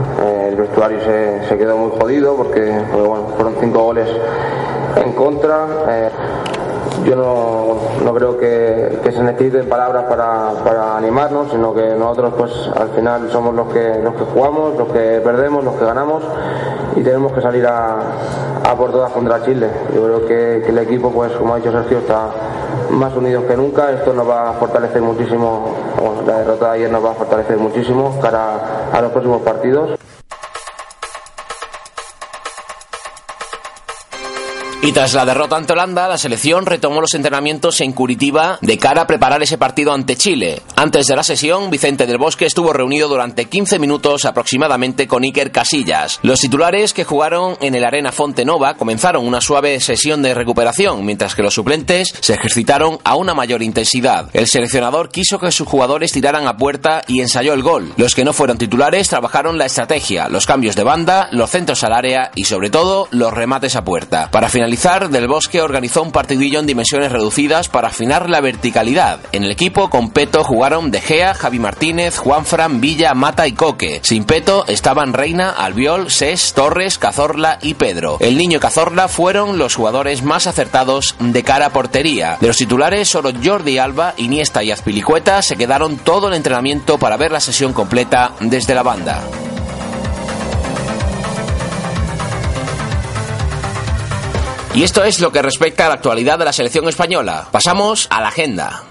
el 0.48 0.56
vestuario 0.56 1.00
se, 1.02 1.48
se, 1.48 1.58
quedó 1.58 1.78
muy 1.78 1.92
jodido 2.00 2.36
porque, 2.36 2.82
fueron 2.92 3.56
cinco 3.60 3.84
goles 3.84 4.08
en 4.98 5.12
contra. 5.14 5.66
Eh, 5.90 6.10
yo 7.06 7.16
no, 7.16 8.04
no 8.04 8.14
creo 8.14 8.38
que, 8.38 9.00
se 9.04 9.24
necesiten 9.24 9.68
palabras 9.68 10.06
para, 10.06 10.52
para, 10.64 10.98
animarnos, 10.98 11.52
sino 11.52 11.74
que 11.74 11.96
nosotros 11.96 12.34
pues 12.38 12.52
al 12.76 12.90
final 12.90 13.30
somos 13.32 13.54
los 13.54 13.68
que, 13.74 14.00
los 14.02 14.14
que 14.16 14.24
jugamos, 14.24 14.78
los 14.78 14.88
que 14.90 15.22
perdemos, 15.24 15.64
los 15.64 15.76
que 15.76 15.86
ganamos 15.86 16.24
y 16.96 17.02
tenemos 17.02 17.34
que 17.34 17.42
salir 17.42 17.66
a, 17.68 17.98
a 18.70 18.76
por 18.76 18.92
todas 18.92 19.12
contra 19.12 19.44
Chile. 19.44 19.68
Yo 19.94 20.04
creo 20.04 20.26
que, 20.26 20.64
que, 20.64 20.70
el 20.70 20.78
equipo, 20.78 21.12
pues 21.12 21.32
como 21.34 21.54
ha 21.54 21.58
dicho 21.58 21.72
Sergio, 21.72 22.00
está 22.00 22.30
más 22.92 23.14
unidos 23.16 23.44
que 23.46 23.58
nunca. 23.58 23.92
Esto 23.92 24.14
nos 24.14 24.30
va 24.30 24.52
a 24.52 24.54
fortalecer 24.54 25.02
muchísimo, 25.02 25.76
bueno, 26.00 26.22
la 26.26 26.40
derrota 26.40 26.72
de 26.72 26.78
ayer 26.78 26.92
nos 26.92 27.04
va 27.04 27.12
a 27.12 27.16
fortalecer 27.16 27.58
muchísimo 27.58 28.18
cara 28.22 28.90
a 28.92 29.02
los 29.02 29.12
próximos 29.12 29.42
partidos. 29.42 29.98
Y 34.86 34.92
tras 34.92 35.14
la 35.14 35.26
derrota 35.26 35.56
ante 35.56 35.72
Holanda, 35.72 36.10
la 36.10 36.18
selección 36.18 36.66
retomó 36.66 37.00
los 37.00 37.14
entrenamientos 37.14 37.80
en 37.80 37.94
Curitiba 37.94 38.58
de 38.60 38.78
cara 38.78 39.04
a 39.04 39.08
preparar 39.08 39.42
ese 39.42 39.58
partido 39.58 39.94
ante 39.94 40.18
Chile. 40.18 40.62
Antes 40.76 41.08
de 41.08 41.16
la 41.16 41.24
sesión, 41.24 41.70
Vicente 41.70 42.06
del 42.06 42.18
Bosque 42.18 42.46
estuvo 42.46 42.74
reunido 42.74 43.08
durante 43.08 43.46
15 43.46 43.80
minutos 43.80 44.26
aproximadamente 44.26 45.08
con 45.08 45.24
Iker 45.24 45.54
Casillas. 45.54 46.20
Los 46.22 46.42
titulares 46.42 46.92
que 46.92 47.06
jugaron 47.06 47.56
en 47.62 47.76
el 47.76 47.86
Arena 47.86 48.12
Fontenova 48.12 48.74
comenzaron 48.74 49.26
una 49.26 49.40
suave 49.40 49.80
sesión 49.80 50.22
de 50.22 50.34
recuperación, 50.34 51.06
mientras 51.06 51.34
que 51.34 51.44
los 51.44 51.54
suplentes 51.54 52.14
se 52.20 52.34
ejercitaron 52.34 53.00
a 53.06 53.16
una 53.16 53.34
mayor 53.34 53.64
intensidad. 53.64 54.30
El 54.34 54.48
seleccionador 54.48 55.12
quiso 55.12 55.40
que 55.40 55.54
sus 55.54 55.66
jugadores 55.66 56.12
tiraran 56.12 56.46
a 56.46 56.58
puerta 56.58 57.04
y 57.08 57.22
ensayó 57.22 57.54
el 57.54 57.64
gol. 57.64 57.94
Los 57.96 58.16
que 58.16 58.26
no 58.26 58.34
fueron 58.34 58.58
titulares 58.58 59.08
trabajaron 59.08 59.58
la 59.58 59.66
estrategia, 59.66 60.28
los 60.28 60.46
cambios 60.46 60.76
de 60.76 60.84
banda, 60.84 61.30
los 61.32 61.52
centros 61.52 61.86
al 61.86 61.94
área 61.94 62.32
y 62.36 62.44
sobre 62.44 62.70
todo 62.70 63.08
los 63.12 63.34
remates 63.34 63.78
a 63.78 63.86
puerta. 63.86 64.30
Para 64.30 64.50
finalizar 64.50 64.73
del 64.74 65.28
Bosque 65.28 65.62
organizó 65.62 66.02
un 66.02 66.12
partidillo 66.12 66.60
en 66.60 66.66
dimensiones 66.66 67.12
reducidas 67.12 67.70
para 67.70 67.90
afinar 67.90 68.28
la 68.28 68.42
verticalidad. 68.42 69.20
En 69.32 69.44
el 69.44 69.52
equipo 69.52 69.90
con 69.90 70.10
Peto 70.10 70.44
jugaron 70.44 70.90
De 70.90 71.00
Gea, 71.00 71.36
Javi 71.36 71.60
Martínez, 71.60 72.18
Juanfran, 72.18 72.82
Villa, 72.82 73.14
Mata 73.14 73.48
y 73.48 73.52
Coque. 73.52 74.02
Sin 74.04 74.24
Peto 74.24 74.66
estaban 74.68 75.14
Reina, 75.14 75.52
Albiol, 75.52 76.10
Ses, 76.10 76.54
Torres, 76.54 76.98
Cazorla 76.98 77.60
y 77.62 77.76
Pedro. 77.76 78.18
El 78.20 78.36
niño 78.36 78.60
Cazorla 78.60 79.08
fueron 79.08 79.60
los 79.60 79.76
jugadores 79.76 80.24
más 80.24 80.48
acertados 80.48 81.16
de 81.20 81.44
cara 81.44 81.68
a 81.68 81.74
portería. 81.74 82.38
De 82.42 82.48
los 82.48 82.58
titulares, 82.58 83.08
solo 83.08 83.32
Jordi 83.44 83.78
Alba, 83.78 84.16
Iniesta 84.18 84.64
y 84.64 84.72
Azpilicueta 84.72 85.44
se 85.44 85.56
quedaron 85.56 85.98
todo 85.98 86.30
el 86.30 86.34
entrenamiento 86.34 86.98
para 86.98 87.16
ver 87.16 87.32
la 87.32 87.40
sesión 87.40 87.74
completa 87.74 88.34
desde 88.40 88.74
la 88.74 88.82
banda. 88.82 89.22
Y 94.76 94.82
esto 94.82 95.04
es 95.04 95.20
lo 95.20 95.32
que 95.32 95.44
respecta 95.44 95.86
a 95.86 95.90
la 95.90 95.96
actualidad 95.96 96.40
de 96.40 96.46
la 96.46 96.54
selección 96.54 96.90
española. 96.90 97.48
Pasamos 97.52 98.08
a 98.10 98.22
la 98.22 98.30
agenda. 98.30 98.84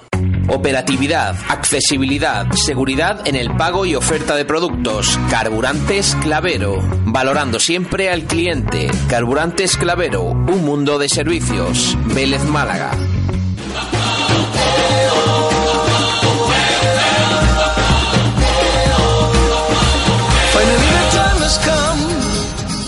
Operatividad, 0.48 1.34
accesibilidad, 1.48 2.46
seguridad 2.52 3.26
en 3.26 3.34
el 3.34 3.56
pago 3.56 3.84
y 3.84 3.96
oferta 3.96 4.36
de 4.36 4.44
productos. 4.44 5.18
Carburantes 5.28 6.16
Clavero. 6.22 6.78
Valorando 7.04 7.58
siempre 7.58 8.10
al 8.10 8.24
cliente. 8.24 8.90
Carburantes 9.08 9.76
Clavero. 9.76 10.22
Un 10.22 10.64
mundo 10.64 10.98
de 10.98 11.08
servicios. 11.08 11.96
Vélez 12.14 12.44
Málaga. 12.44 12.92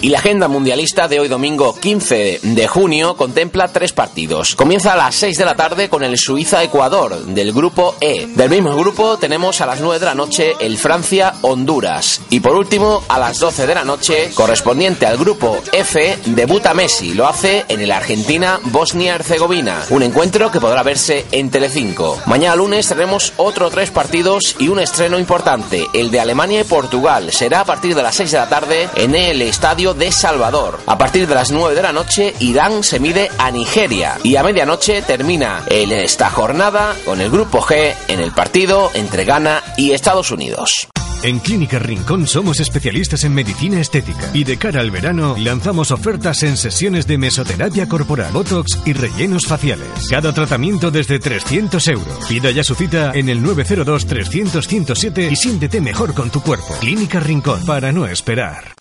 Y 0.04 0.10
la 0.10 0.18
agenda 0.18 0.48
mundialista 0.48 1.08
de 1.08 1.18
hoy 1.18 1.28
domingo 1.28 1.74
15 1.74 2.40
de 2.42 2.68
junio 2.68 3.16
contempla 3.16 3.68
tres 3.68 3.94
partidos. 3.94 4.54
Comienza 4.54 4.92
a 4.92 4.96
las 4.96 5.14
6 5.14 5.38
de 5.38 5.44
la 5.46 5.54
tarde 5.54 5.88
con 5.88 6.04
el 6.04 6.18
Suiza-Ecuador 6.18 7.24
del 7.24 7.54
grupo 7.54 7.94
E. 8.02 8.26
Del 8.26 8.50
mismo 8.50 8.76
grupo 8.76 9.16
tenemos 9.16 9.62
a 9.62 9.66
las 9.66 9.80
9 9.80 9.98
de 9.98 10.04
la 10.04 10.14
noche 10.14 10.52
el 10.60 10.76
Francia-Honduras. 10.76 12.20
Y 12.28 12.40
por 12.40 12.54
último, 12.54 13.02
a 13.08 13.18
las 13.18 13.38
12 13.38 13.66
de 13.66 13.74
la 13.74 13.82
noche, 13.82 14.30
correspondiente 14.34 15.06
al 15.06 15.16
grupo 15.16 15.62
F, 15.72 16.18
debuta 16.26 16.74
Messi. 16.74 17.14
Lo 17.14 17.26
hace 17.26 17.64
en 17.68 17.80
el 17.80 17.90
Argentina-Bosnia-Herzegovina. 17.90 19.86
Un 19.88 20.02
encuentro 20.02 20.50
que 20.50 20.60
podrá 20.60 20.82
verse 20.82 21.24
en 21.32 21.48
Telecinco. 21.48 22.20
Mañana 22.26 22.56
lunes 22.56 22.88
tenemos 22.88 23.32
otros 23.38 23.72
tres 23.72 23.90
partidos 23.90 24.56
y 24.58 24.68
un 24.68 24.80
estreno 24.80 25.18
importante, 25.18 25.86
el 25.94 26.10
de 26.10 26.20
Alemania 26.20 26.60
y 26.60 26.64
Portugal. 26.64 27.32
Será 27.32 27.60
a 27.60 27.64
partir 27.64 27.94
de 27.94 28.02
las 28.02 28.16
6 28.16 28.32
de 28.32 28.38
la 28.38 28.50
tarde 28.50 28.90
en 28.96 29.14
el 29.14 29.40
estadio 29.40 29.93
de 29.98 30.12
Salvador. 30.12 30.80
A 30.86 30.98
partir 30.98 31.26
de 31.26 31.34
las 31.34 31.50
9 31.50 31.74
de 31.74 31.82
la 31.82 31.92
noche, 31.92 32.34
Irán 32.40 32.82
se 32.82 33.00
mide 33.00 33.30
a 33.38 33.50
Nigeria 33.50 34.18
y 34.22 34.36
a 34.36 34.42
medianoche 34.42 35.02
termina 35.02 35.64
esta 35.68 36.30
jornada 36.30 36.94
con 37.04 37.20
el 37.20 37.30
grupo 37.30 37.60
G 37.60 37.94
en 38.08 38.20
el 38.20 38.32
partido 38.32 38.90
entre 38.94 39.24
Ghana 39.24 39.62
y 39.76 39.92
Estados 39.92 40.30
Unidos. 40.30 40.88
En 41.24 41.38
Clínica 41.38 41.78
Rincón 41.78 42.26
somos 42.26 42.60
especialistas 42.60 43.24
en 43.24 43.32
medicina 43.32 43.80
estética 43.80 44.30
y 44.34 44.44
de 44.44 44.58
cara 44.58 44.82
al 44.82 44.90
verano 44.90 45.34
lanzamos 45.38 45.90
ofertas 45.90 46.42
en 46.42 46.58
sesiones 46.58 47.06
de 47.06 47.16
mesoterapia 47.16 47.88
corporal, 47.88 48.30
botox 48.30 48.78
y 48.84 48.92
rellenos 48.92 49.46
faciales. 49.46 49.88
Cada 50.10 50.34
tratamiento 50.34 50.90
desde 50.90 51.18
300 51.18 51.88
euros. 51.88 52.26
Pida 52.28 52.50
ya 52.50 52.62
su 52.62 52.74
cita 52.74 53.12
en 53.14 53.30
el 53.30 53.42
902 53.42 54.06
300 54.06 54.68
107 54.68 55.28
y 55.32 55.36
siéntete 55.36 55.80
mejor 55.80 56.12
con 56.12 56.28
tu 56.28 56.42
cuerpo. 56.42 56.76
Clínica 56.80 57.20
Rincón 57.20 57.64
para 57.64 57.90
no 57.90 58.06
esperar. 58.06 58.74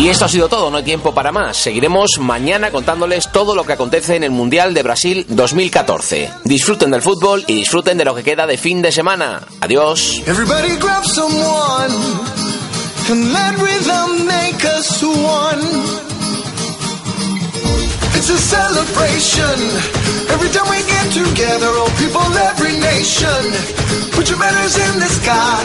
Y 0.00 0.08
esto 0.08 0.24
ha 0.24 0.28
sido 0.30 0.48
todo, 0.48 0.70
no 0.70 0.78
hay 0.78 0.82
tiempo 0.82 1.12
para 1.12 1.30
más. 1.30 1.58
Seguiremos 1.58 2.12
mañana 2.20 2.70
contándoles 2.70 3.30
todo 3.30 3.54
lo 3.54 3.64
que 3.64 3.74
acontece 3.74 4.16
en 4.16 4.24
el 4.24 4.30
Mundial 4.30 4.72
de 4.72 4.82
Brasil 4.82 5.26
2014. 5.28 6.30
Disfruten 6.42 6.90
del 6.90 7.02
fútbol 7.02 7.44
y 7.46 7.56
disfruten 7.56 7.98
de 7.98 8.06
lo 8.06 8.14
que 8.14 8.22
queda 8.22 8.46
de 8.46 8.56
fin 8.56 8.80
de 8.80 8.92
semana. 8.92 9.42
Adiós. 9.60 10.22
Every 20.34 20.50
time 20.50 20.68
we 20.70 20.80
get 20.86 21.06
together, 21.12 21.70
all 21.80 21.90
people, 21.98 22.28
every 22.50 22.74
nation. 22.78 23.42
Put 24.14 24.30
your 24.30 24.38
banners 24.38 24.76
in 24.76 24.94
the 25.00 25.10
sky. 25.18 25.60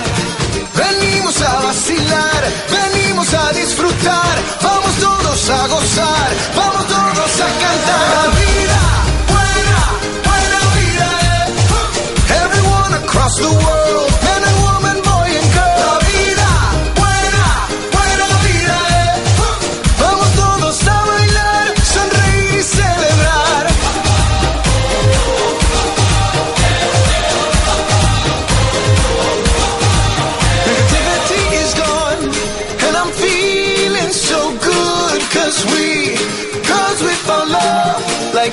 Venimos 0.73 1.37
a 1.41 1.53
vacilar, 1.65 2.41
venimos 2.69 3.33
a 3.33 3.53
disfrutar. 3.53 4.35
Vamos 4.61 4.93
todos 4.99 5.49
a 5.49 5.67
gozar, 5.67 6.29
vamos 6.55 6.85
todos 6.87 7.31
a 7.45 7.49
cantar. 7.61 8.07
La 8.15 8.25
vida, 8.41 8.81
buena, 9.33 9.81
buena 10.27 10.59
vida. 10.77 11.07
Eh. 11.29 12.43
Everyone 12.43 12.93
across 13.03 13.35
the 13.37 13.51
world. 13.63 14.24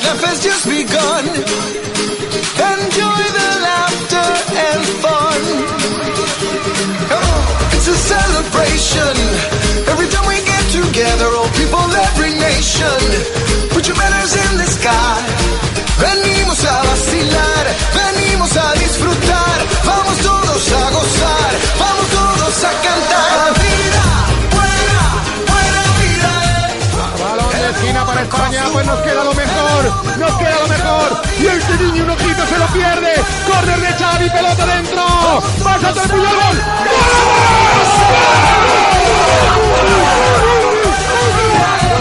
Life 0.05 0.23
has 0.25 0.39
just 0.43 0.65
begun. 0.67 1.25
Enjoy 2.73 3.23
the 3.39 3.51
laughter 3.67 4.31
and 4.67 4.83
fun. 5.03 5.41
Come 7.11 7.27
on, 7.35 7.43
it's 7.77 7.89
a 7.89 7.99
celebration. 8.13 9.15
Every 9.93 10.09
time 10.13 10.27
we 10.27 10.39
get 10.43 10.65
together, 10.75 11.29
all 11.39 11.51
people, 11.61 11.87
every 12.09 12.33
nation. 12.49 13.01
Put 13.75 13.87
your 13.89 13.97
banners 13.97 14.35
in 14.45 14.53
the 14.59 14.69
sky. 14.79 15.19
Venimos 16.03 16.61
a 16.65 16.77
vacilar, 16.89 17.65
venimos 18.01 18.53
a 18.57 18.69
disfrutar. 18.83 19.59
Vamos 19.85 20.17
todos 20.19 20.65
a 20.73 20.85
gozar, 20.97 21.53
vamos 21.79 22.07
todos 22.19 22.65
a 22.65 22.73
cantar. 22.87 23.62
España, 28.23 28.65
pues 28.73 28.87
nos 28.87 29.01
queda 29.01 29.25
lo 29.25 29.35
mejor, 29.35 29.93
nos 30.19 30.33
queda 30.39 30.61
lo 30.61 30.69
mejor. 30.69 31.23
Y 31.41 31.47
este 31.47 31.77
niño 31.85 32.05
un 32.05 32.11
ojito 32.11 32.47
se 32.47 32.59
lo 32.59 32.67
pierde. 32.67 33.15
Córner 33.47 33.81
de 33.81 33.93
Xavi, 33.99 34.31
pelota 34.31 34.67
dentro. 34.67 35.43
Vas 35.65 35.85
a 35.85 35.93
terminar 35.93 36.35
gol. 36.35 36.63
¡Gol! 41.75 41.92